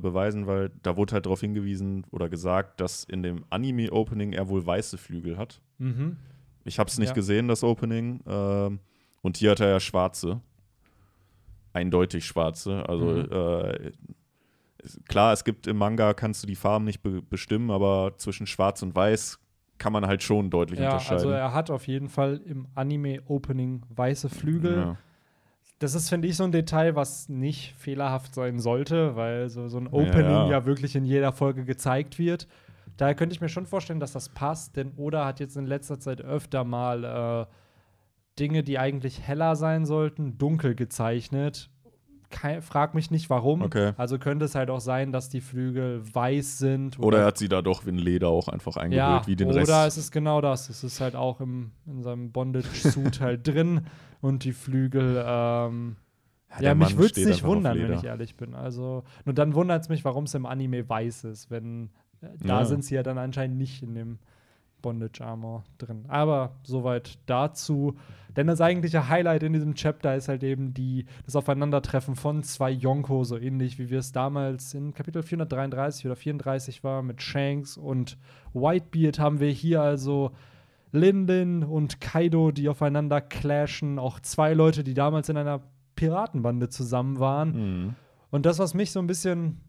[0.00, 4.64] beweisen, weil da wurde halt darauf hingewiesen oder gesagt, dass in dem Anime-Opening er wohl
[4.66, 5.60] weiße Flügel hat.
[5.78, 6.16] Mhm.
[6.64, 7.14] Ich habe es nicht Ja.
[7.14, 8.20] gesehen, das Opening.
[8.26, 8.80] Ähm,
[9.20, 10.40] und hier hat er ja schwarze.
[11.72, 12.86] Eindeutig schwarze.
[12.88, 13.28] Also Mhm.
[13.32, 13.92] äh,
[15.08, 18.82] klar, es gibt im Manga, kannst du die Farben nicht be bestimmen, aber zwischen schwarz
[18.82, 19.38] und weiß
[19.82, 21.14] kann man halt schon deutlich Ja, unterscheiden.
[21.14, 24.76] also er hat auf jeden Fall im Anime-Opening weiße Flügel.
[24.76, 24.96] ja.
[25.80, 29.78] Das ist, finde ich, so ein Detail, was nicht fehlerhaft sein sollte, weil so, so
[29.78, 30.48] ein Opening ja.
[30.50, 30.64] ja.
[30.66, 32.46] wirklich in jeder Folge gezeigt wird.
[32.96, 35.98] Daher könnte ich mir schon vorstellen, dass das passt, denn Oda hat jetzt in letzter
[35.98, 37.52] Zeit öfter mal äh,
[38.38, 41.71] Dinge, die eigentlich heller sein sollten, dunkel gezeichnet.
[42.32, 43.62] Kei frag mich nicht warum.
[43.62, 43.92] Okay.
[43.96, 46.98] Also könnte es halt auch sein, dass die Flügel weiß sind.
[46.98, 49.58] Oder er hat sie da doch in Leder auch einfach eingehüllt, ja, wie den oder
[49.60, 49.70] Rest.
[49.86, 50.68] es ist genau das.
[50.68, 53.82] Es ist halt auch im, in seinem Bondage-Suit halt drin
[54.20, 55.22] und die Flügel.
[55.24, 55.96] Ähm,
[56.54, 58.54] ja, der mich würde es nicht wundern, wenn ich ehrlich bin.
[58.54, 62.64] Also, nur dann wundert es mich, warum es im Anime weiß ist, wenn da Ja.
[62.64, 64.18] sind sie ja dann anscheinend nicht in dem
[64.82, 66.04] Bondage Armor drin.
[66.08, 67.96] Aber soweit dazu.
[68.36, 72.70] Denn das eigentliche Highlight in diesem Chapter ist halt eben die, das Aufeinandertreffen von zwei
[72.70, 77.76] Yonko, so ähnlich wie wir es damals in Kapitel 433 oder 34 war mit Shanks
[77.76, 78.16] und
[78.54, 80.32] Whitebeard haben wir hier also
[80.92, 83.98] Lin Lin und Kaido, die aufeinander clashen.
[83.98, 85.62] Auch zwei Leute, die damals in einer
[85.96, 87.52] Piratenbande zusammen waren.
[87.52, 87.94] Mhm.
[88.30, 89.60] Und das, was mich so ein bisschen,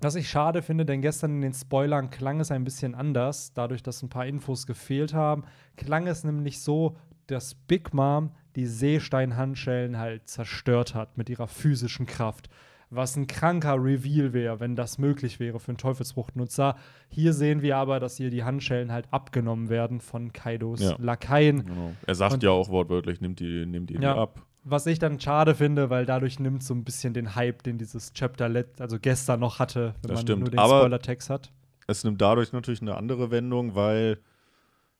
[0.00, 3.82] was ich schade finde, denn gestern in den Spoilern klang es ein bisschen anders, dadurch,
[3.82, 5.44] dass ein paar Infos gefehlt haben,
[5.76, 12.06] klang es nämlich so, dass Big Mom die Seesteinhandschellen halt zerstört hat mit ihrer physischen
[12.06, 12.48] Kraft.
[12.88, 16.76] Was ein kranker Reveal wäre, wenn das möglich wäre für einen Teufelsfruchtnutzer.
[17.08, 20.94] Hier sehen wir aber, dass hier die Handschellen halt abgenommen werden von Kaidos Ja.
[20.98, 21.66] Lakaien.
[21.66, 21.92] Genau.
[22.06, 24.14] Er sagt Und- ja auch wortwörtlich, nimmt die, nimmt die Ja.
[24.16, 24.40] ab.
[24.68, 28.12] Was ich dann schade finde, weil dadurch nimmt so ein bisschen den Hype, den dieses
[28.12, 30.40] Chapter, let also gestern noch hatte, wenn Das man stimmt.
[30.40, 31.52] nur den Spoiler-Text hat.
[31.86, 34.18] Es nimmt dadurch natürlich eine andere Wendung, weil,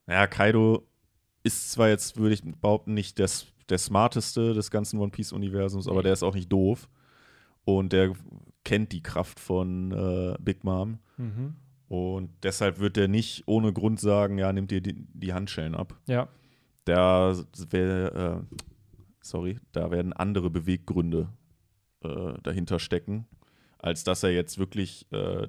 [0.07, 0.87] naja, Kaido
[1.43, 6.05] ist zwar jetzt, würde ich behaupten, nicht des, der smarteste des ganzen One Piece-Universums, aber
[6.05, 6.89] der ist auch nicht doof.
[7.65, 8.13] Und der
[8.65, 11.01] kennt die Kraft von äh, Big Mom.
[11.17, 11.57] Mhm.
[11.89, 15.95] Und deshalb wird er nicht ohne Grund sagen, ja, nimmt dir die, die Handschellen ab.
[16.07, 16.29] Ja,
[16.85, 17.35] Da
[17.71, 18.57] wär, äh,
[19.29, 21.29] sorry, da werden andere Beweggründe
[22.03, 23.27] äh, dahinter stecken,
[23.79, 25.49] als dass er jetzt wirklich äh,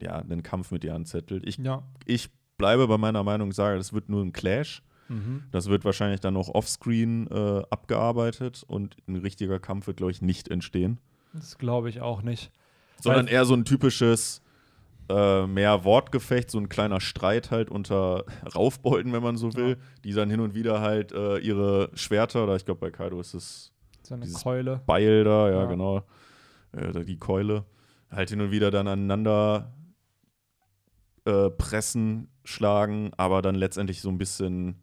[0.00, 1.46] ja, einen Kampf mit ihr anzettelt.
[1.46, 1.82] Ich, ja.
[2.06, 4.82] ich bleibe bei meiner Meinung, sage, das wird nur ein Clash.
[5.08, 5.44] Mhm.
[5.50, 10.22] Das wird wahrscheinlich dann noch offscreen äh, abgearbeitet und ein richtiger Kampf wird, glaube ich,
[10.22, 11.00] nicht entstehen.
[11.34, 12.50] Das glaube ich auch nicht.
[13.00, 14.42] Sondern Weil- eher so ein typisches
[15.08, 18.24] äh, mehr Wortgefecht, so ein kleiner Streit halt unter
[18.54, 19.76] Raufbeuten, wenn man so will, Ja.
[20.04, 23.34] die dann hin und wieder halt äh, ihre Schwerter, oder ich glaube bei Kaido ist
[23.34, 23.72] es
[24.02, 24.80] So eine Keule.
[24.86, 25.64] Beil da, ja, Ja.
[25.66, 26.02] genau,
[26.72, 27.64] äh, die Keule,
[28.10, 29.72] halt hin und wieder dann aneinander
[31.24, 34.76] äh, pressen, schlagen, aber dann letztendlich so ein bisschen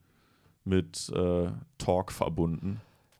[0.63, 1.47] mit äh,
[1.77, 2.79] Talk verbunden.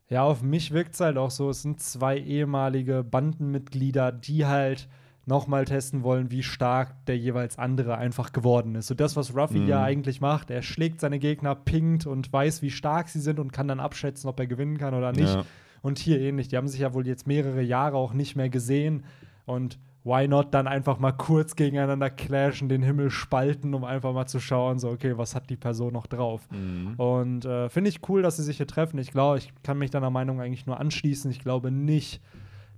[0.10, 4.88] Ja, auf mich wirkt es halt auch so, es sind zwei ehemalige Bandenmitglieder, die halt
[5.30, 8.88] nochmal testen wollen, wie stark der jeweils andere einfach geworden ist.
[8.88, 9.68] So das, was Ruffy Mhm.
[9.68, 13.54] ja eigentlich macht, er schlägt seine Gegner, pinkt und weiß, wie stark sie sind und
[13.54, 15.34] kann dann abschätzen, ob er gewinnen kann oder nicht.
[15.34, 15.46] Ja.
[15.82, 16.50] Und hier ähnlich.
[16.50, 19.06] Die haben sich ja wohl jetzt mehrere Jahre auch nicht mehr gesehen.
[19.46, 24.26] Und why not dann einfach mal kurz gegeneinander clashen, den Himmel spalten, um einfach mal
[24.26, 26.48] zu schauen, so, okay, was hat die Person noch drauf?
[26.52, 26.96] Mhm.
[26.98, 28.98] Und äh, finde ich cool, dass sie sich hier treffen.
[28.98, 31.30] Ich glaube, ich kann mich deiner Meinung eigentlich nur anschließen.
[31.32, 32.20] Ich glaube nicht,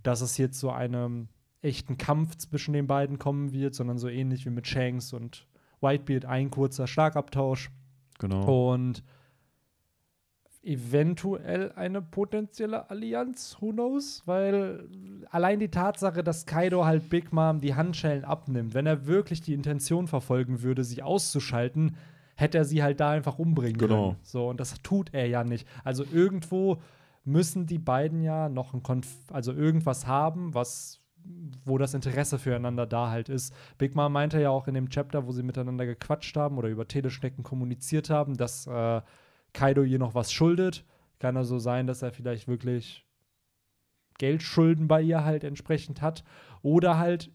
[0.04, 1.28] dass es jetzt so einem
[1.62, 5.46] echten Kampf zwischen den beiden kommen wird, sondern so ähnlich wie mit Shanks und
[5.82, 7.70] Whitebeard ein kurzer Schlagabtausch
[8.20, 8.72] Genau.
[8.74, 9.04] und
[10.64, 14.22] eventuell eine potenzielle Allianz, who knows?
[14.26, 14.88] Weil
[15.32, 19.54] allein die Tatsache, dass Kaido halt Big Mom die Handschellen abnimmt, wenn er wirklich die
[19.56, 21.96] Intention verfolgen würde, sie auszuschalten,
[22.36, 24.10] hätte er sie halt da einfach umbringen Genau.
[24.10, 24.20] können.
[24.22, 25.68] So, und das tut er ja nicht.
[25.84, 26.78] Also irgendwo
[27.24, 31.01] müssen die beiden ja noch ein Konf also irgendwas haben, was
[31.66, 33.54] wo das Interesse füreinander da halt ist.
[33.78, 36.88] Big Mom meinte ja auch in dem Chapter, wo sie miteinander gequatscht haben oder über
[36.88, 39.02] Teleschnecken kommuniziert haben, dass äh,
[39.54, 40.86] Kaido ihr noch was schuldet.
[41.20, 43.06] Kann also sein, dass er vielleicht wirklich
[44.18, 46.24] Geldschulden bei ihr halt entsprechend hat.
[46.62, 47.32] Oder halt,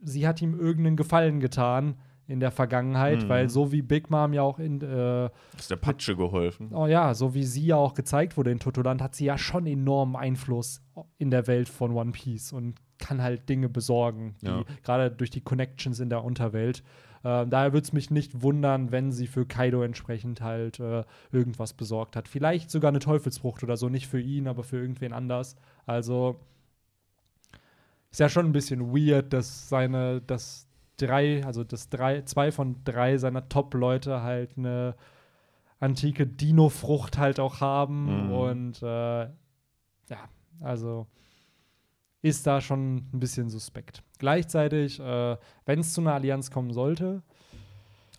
[0.00, 1.96] sie hat ihm irgendeinen Gefallen getan
[2.26, 3.28] in der Vergangenheit, Mhm.
[3.28, 6.74] weil so wie Big Mom ja auch in äh, Ist der Patsche geholfen.
[6.74, 9.66] Oh ja, so wie sie ja auch gezeigt wurde in Totoland, hat sie ja schon
[9.66, 10.82] enormen Einfluss
[11.16, 14.64] in der Welt von One Piece und kann halt Dinge besorgen, die Ja.
[14.82, 16.82] gerade durch die Connections in der Unterwelt.
[17.24, 21.72] Ähm, daher würde es mich nicht wundern, wenn sie für Kaido entsprechend halt äh, irgendwas
[21.72, 22.28] besorgt hat.
[22.28, 25.56] Vielleicht sogar eine Teufelsfrucht oder so, nicht für ihn, aber für irgendwen anders.
[25.86, 26.38] Also
[28.10, 32.76] ist ja schon ein bisschen weird, dass seine, dass drei, also dass drei, zwei von
[32.84, 34.94] drei seiner Top-Leute halt eine
[35.80, 38.26] antike Dino-Frucht halt auch haben.
[38.26, 38.32] Mhm.
[38.32, 40.28] Und äh, ja,
[40.60, 41.06] also
[42.22, 44.02] ist da schon ein bisschen suspekt.
[44.18, 47.22] Gleichzeitig, äh, wenn es zu einer Allianz kommen sollte,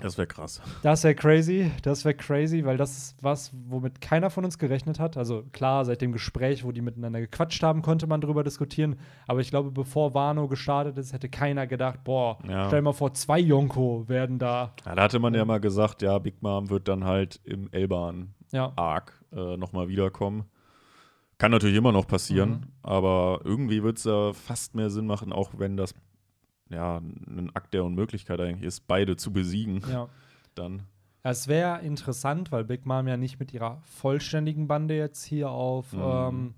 [0.02, 0.62] Das wäre krass.
[0.82, 4.98] das wäre crazy, das wäre crazy, weil das ist was, womit keiner von uns gerechnet
[4.98, 5.18] hat.
[5.18, 8.96] Also klar, seit dem Gespräch, wo die miteinander gequatscht haben, konnte man darüber diskutieren.
[9.28, 12.68] Aber ich glaube, bevor Wano gestartet ist, hätte keiner gedacht, boah, Ja.
[12.68, 14.74] stell mal vor, zwei Yonko werden da.
[14.86, 17.80] Ja, da hatte man ja mal gesagt, ja, Big Mom wird dann halt im Ja,
[17.80, 20.46] Elban-Arc äh, nochmal wiederkommen.
[21.40, 22.64] Kann natürlich immer noch passieren, Mhm.
[22.84, 25.96] aber irgendwie wird es ja fast mehr Sinn machen, auch wenn das
[26.70, 29.82] ja ein Akt der Unmöglichkeit eigentlich ist, beide zu besiegen.
[29.92, 30.08] ja.
[30.56, 30.84] Dann.
[31.24, 35.92] Es wäre interessant, weil Big Mom ja nicht mit ihrer vollständigen Bande jetzt hier auf
[35.94, 36.00] Mhm.
[36.04, 36.54] ähm,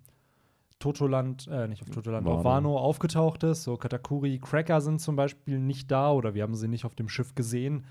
[0.79, 2.37] Totoland, äh, nicht auf Totoland, Wano.
[2.39, 3.63] auf Wano aufgetaucht ist.
[3.63, 7.07] So Katakuri Cracker sind zum Beispiel nicht da oder wir haben sie nicht auf dem
[7.09, 7.85] Schiff gesehen.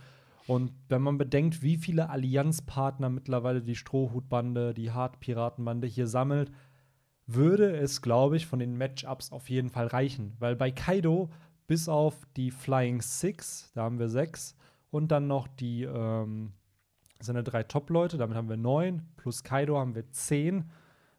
[0.48, 6.50] Und wenn man bedenkt, wie viele Allianzpartner mittlerweile die Strohhutbande, die Hart-Piratenbande hier sammelt,
[7.34, 10.34] würde es, glaube ich, von den Matchups auf jeden Fall reichen.
[10.38, 11.30] Weil bei Kaido,
[11.66, 14.56] bis auf die Flying Six, da haben wir sechs,
[14.90, 16.52] und dann noch die, ähm,
[17.20, 20.70] sind ja drei Top-Leute, damit haben wir neun, plus Kaido haben wir zehn.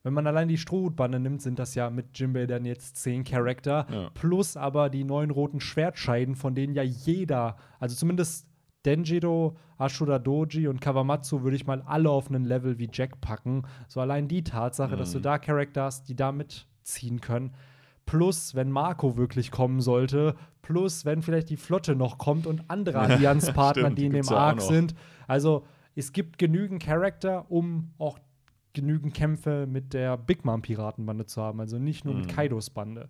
[0.03, 3.85] Wenn man allein die Strohhutbande nimmt, sind das ja mit Jinbei dann jetzt zehn Charakter,
[3.89, 4.09] Ja.
[4.15, 8.47] plus aber die neun roten Schwertscheiden, von denen ja jeder, also zumindest
[8.85, 13.63] Denjiro, Ashura Doji und Kawamatsu würde ich mal alle auf einen Level wie Jack packen.
[13.87, 15.23] So allein die Tatsache, dass du Mhm.
[15.23, 17.53] da Charakter hast, die da mitziehen können.
[18.05, 22.99] Plus, wenn Marco wirklich kommen sollte, plus, wenn vielleicht die Flotte noch kommt und andere
[22.99, 24.95] Allianzpartner, Stimmt, die in dem Arc sind.
[25.27, 25.65] Also,
[25.95, 28.17] es gibt genügend Charakter, um auch
[28.73, 32.29] genügend Kämpfe mit der Big Mom Piratenbande zu haben, also nicht nur mit Mhm.
[32.29, 33.09] Kaidos Bande.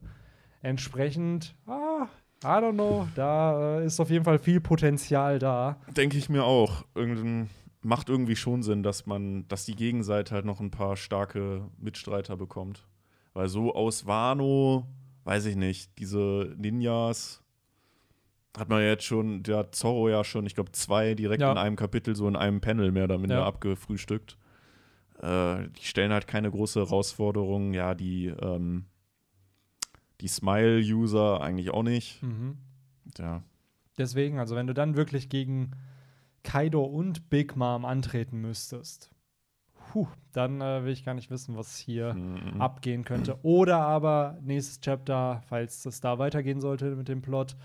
[0.62, 2.08] Entsprechend, ah,
[2.44, 5.78] I don't know, da äh, ist auf jeden Fall viel Potenzial da.
[5.96, 6.86] Denke ich mir auch.
[6.96, 7.50] Irgendein,
[7.84, 12.36] macht irgendwie schon Sinn, dass man, dass die Gegenseite halt noch ein paar starke Mitstreiter
[12.38, 12.88] bekommt.
[13.34, 14.88] Weil so aus Wano,
[15.24, 17.44] weiß ich nicht, diese Ninjas
[18.58, 21.52] hat man jetzt schon, der hat Zorro ja schon, ich glaube, zwei direkt Ja.
[21.52, 23.46] in einem Kapitel, so in einem Panel mehr oder minder Ja.
[23.46, 24.38] abgefrühstückt.
[25.22, 27.74] Äh, die stellen halt keine große Herausforderung.
[27.74, 28.86] Ja, die, ähm,
[30.22, 32.22] die Smile-User eigentlich auch nicht.
[32.24, 32.58] Mhm.
[33.18, 33.44] Ja,
[33.98, 35.72] Deswegen, also wenn du dann wirklich gegen
[36.44, 39.12] Kaido und Big Mom antreten müsstest,
[39.74, 42.62] puh, dann äh, will ich gar nicht wissen, was hier Mhm.
[42.62, 43.38] abgehen könnte.
[43.44, 47.56] Oder aber nächstes Chapter, falls es da weitergehen sollte mit dem Plot,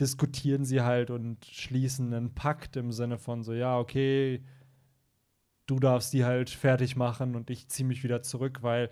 [0.00, 4.42] diskutieren sie halt und schließen einen Pakt im Sinne von so, ja, okay,
[5.66, 8.90] du darfst die halt fertig machen und ich ziehe mich wieder zurück, weil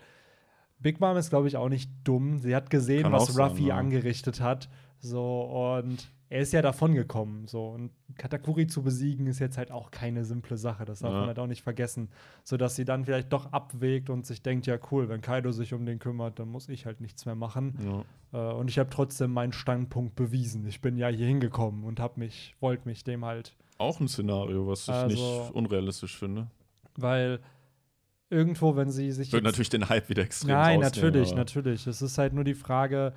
[0.80, 2.38] Big Mom ist, glaube ich, auch nicht dumm.
[2.38, 3.76] Sie hat gesehen, Kann was sein, Ruffy ja.
[3.76, 4.68] angerichtet hat.
[5.00, 5.42] So,
[5.80, 7.46] und er ist ja davon gekommen.
[7.48, 10.84] So, und Katakuri zu besiegen ist jetzt halt auch keine simple Sache.
[10.84, 11.18] Das darf Ja.
[11.20, 12.10] man halt auch nicht vergessen.
[12.44, 15.86] Sodass sie dann vielleicht doch abwägt und sich denkt, ja, cool, wenn Kaido sich um
[15.86, 17.74] den kümmert, dann muss ich halt nichts mehr machen.
[17.84, 18.04] ja.
[18.30, 20.66] Äh, und ich habe trotzdem meinen Standpunkt bewiesen.
[20.66, 24.66] Ich bin ja hier hingekommen und hab mich, wollte mich dem halt Auch ein Szenario,
[24.66, 26.48] was ich Also- nicht unrealistisch finde.
[26.96, 27.40] weil
[28.30, 31.86] irgendwo, wenn sie sich Wird natürlich den Hype wieder extrem Nein, natürlich, natürlich.
[31.86, 33.12] Es ist halt nur die Frage,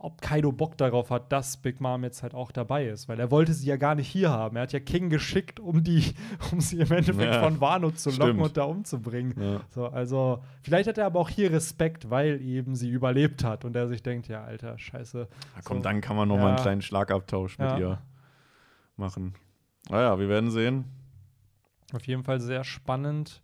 [0.00, 3.32] ob Kaido Bock darauf hat, dass Big Mom jetzt halt auch dabei ist, weil er
[3.32, 4.54] wollte sie ja gar nicht hier haben.
[4.56, 6.14] Er hat ja King geschickt, um die,
[6.52, 8.42] um sie im Endeffekt Ja, von Wano zu locken stimmt.
[8.42, 9.34] und da umzubringen.
[9.40, 9.60] Ja.
[9.70, 13.74] So, also vielleicht hat er aber auch hier Respekt, weil eben sie überlebt hat und
[13.74, 15.18] er sich denkt, ja, Alter, scheiße.
[15.56, 15.82] Ja, komm, So.
[15.82, 17.98] dann kann man noch mal einen kleinen Schlagabtausch mit ihr
[18.96, 19.34] machen.
[19.90, 20.84] Naja, wir werden sehen.
[21.92, 23.42] Auf jeden Fall sehr spannend.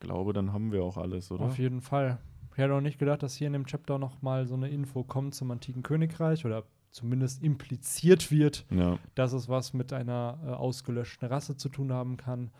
[0.00, 1.44] Glaube, dann haben wir auch alles, oder?
[1.44, 2.18] Auf jeden Fall.
[2.52, 5.02] Ich hätte auch nicht gedacht, dass hier in dem Chapter noch mal so eine Info
[5.02, 8.98] kommt zum antiken Königreich oder zumindest impliziert wird, Ja.
[9.16, 12.50] dass es was mit einer äh, ausgelöschten Rasse zu tun haben kann.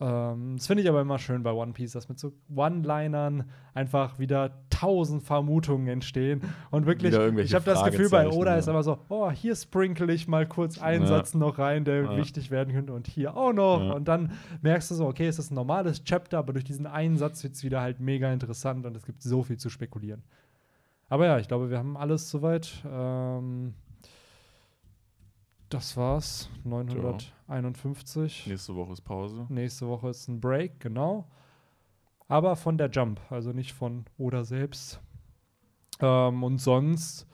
[0.00, 3.44] Ähm, das finde ich aber immer schön bei One Piece, dass mit so One-Linern
[3.74, 6.40] einfach wieder tausend Vermutungen entstehen.
[6.70, 8.56] Und wirklich, ich habe das Gefühl, bei Oda ja.
[8.58, 11.08] ist aber so, oh, hier sprinkle ich mal kurz einen Ja.
[11.08, 12.16] Satz noch rein, der Ja.
[12.16, 13.94] wichtig werden könnte und hier auch noch.
[13.94, 14.32] Und dann
[14.62, 17.54] merkst du so, okay, es ist ein normales Chapter, aber durch diesen einen Satz wird
[17.54, 20.22] es wieder halt mega interessant und es gibt so viel zu spekulieren.
[21.08, 22.72] Aber ja, ich glaube, wir haben alles soweit.
[22.90, 23.74] Ähm,
[25.70, 26.50] das war's.
[26.64, 28.46] 951.
[28.46, 29.46] Nächste Woche ist Pause.
[29.48, 31.26] Nächste Woche ist ein Break, genau.
[32.28, 35.00] Aber von der Jump, also nicht von Oda selbst.
[36.00, 37.26] Ähm, und sonst,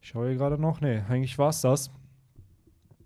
[0.00, 1.90] ich schaue hier gerade noch, nee, eigentlich war es das.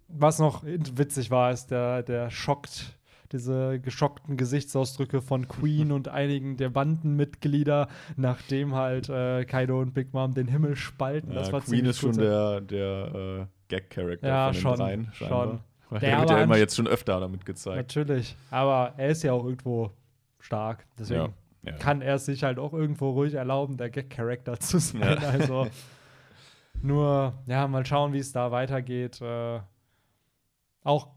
[0.09, 2.99] Was noch witzig war, ist der, der schockt,
[3.33, 10.13] diese geschockten Gesichtsausdrücke von Queen und einigen der Bandenmitglieder, nachdem halt äh, Kaido und Big
[10.13, 11.35] Mom den Himmel spalten.
[11.35, 15.13] das Ja, war Queen ist schon der, der äh, Gag-Character Ja, von den schon, dreien.
[15.13, 15.45] scheinbar.
[15.47, 15.61] schon.
[15.91, 17.77] Weil Der Der wird ja immer jetzt schon öfter damit gezeigt.
[17.77, 19.91] Natürlich, aber er ist ja auch irgendwo
[20.41, 20.87] stark.
[20.99, 21.29] Deswegen Ja.
[21.71, 21.73] Ja.
[21.79, 25.01] kann er es sich halt auch irgendwo ruhig erlauben, der Gag-Charakter zu sein.
[25.03, 25.17] Ja.
[25.33, 25.67] Also
[26.83, 29.21] nur, ja, mal schauen, wie es da weitergeht.
[29.21, 29.61] Äh,
[30.83, 31.09] auch,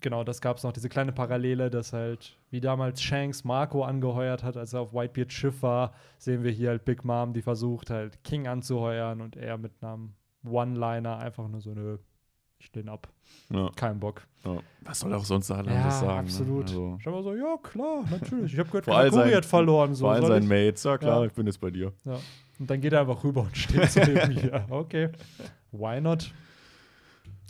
[0.00, 4.42] genau, das gab es noch, diese kleine Parallele, dass halt, wie damals Shanks Marco angeheuert
[4.42, 7.88] hat, als er auf Whitebeard Schiff war, sehen wir hier halt Big Mom, die versucht
[7.90, 10.12] halt King anzuheuern und er mit einem
[10.44, 11.98] One-Liner einfach nur so, nö,
[12.58, 13.08] ich lehne ab,
[13.50, 14.26] Ja, kein Bock.
[14.44, 14.58] ja.
[14.82, 16.18] Was soll auch sonst alle Ja, sagen?
[16.26, 16.66] absolut.
[16.66, 16.70] Ne?
[16.72, 18.52] Also, Ich war so, ja, klar, natürlich.
[18.54, 18.84] Ich habe gehört,
[19.14, 19.94] seinen- hat verloren.
[19.94, 20.48] So, vor allem ich?
[20.48, 21.26] Mates, ja klar, Ja.
[21.26, 21.92] ich bin jetzt bei dir.
[22.04, 22.18] Ja.
[22.58, 24.64] Und dann geht er einfach rüber und steht zu dem hier.
[24.70, 25.10] Okay,
[25.72, 26.32] why not?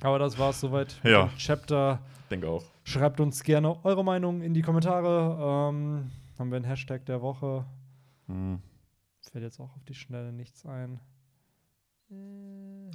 [0.03, 1.29] Aber das war's soweit Ja.
[1.37, 2.01] Chapter.
[2.31, 2.65] Denke auch.
[2.85, 5.69] Schreibt uns gerne eure Meinung in die Kommentare.
[5.71, 7.65] Ähm, haben wir einen Hashtag der Woche?
[8.27, 8.61] Hm.
[9.31, 11.01] fällt jetzt auch auf die Schnelle nichts ein.
[12.11, 12.91] Äh,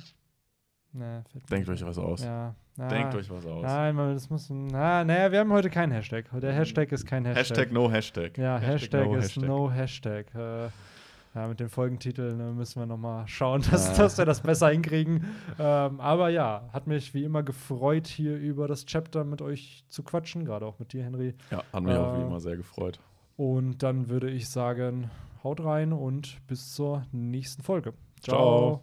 [0.92, 2.24] fällt mir Denkt euch was aus.
[2.24, 2.56] Ja.
[2.78, 3.62] Na, Denkt euch was aus.
[3.64, 4.50] Nein, das muss.
[4.50, 6.26] Na, naja, wir haben heute keinen Hashtag.
[6.40, 7.58] Der Hashtag ist kein Hashtag.
[7.58, 8.38] Hashtag no Hashtag.
[8.38, 9.44] Ja, Hashtag, no ist Hashtag.
[9.48, 10.36] no Hashtag.
[10.36, 10.70] Äh,
[11.36, 13.98] ja, mit dem Folgentitel ne, müssen wir noch mal schauen, dass, Ah.
[14.04, 15.26] dass wir das besser hinkriegen.
[15.60, 20.02] Ähm, aber ja, hat mich wie immer gefreut, hier über das Chapter mit euch zu
[20.02, 21.36] quatschen, gerade auch mit dir, Henry.
[21.52, 23.00] Ja, hat mich auch wie Äh, immer sehr gefreut.
[23.38, 25.12] Und dann würde ich sagen,
[25.44, 27.94] haut rein und bis zur nächsten Folge.
[28.22, 28.82] Ciao.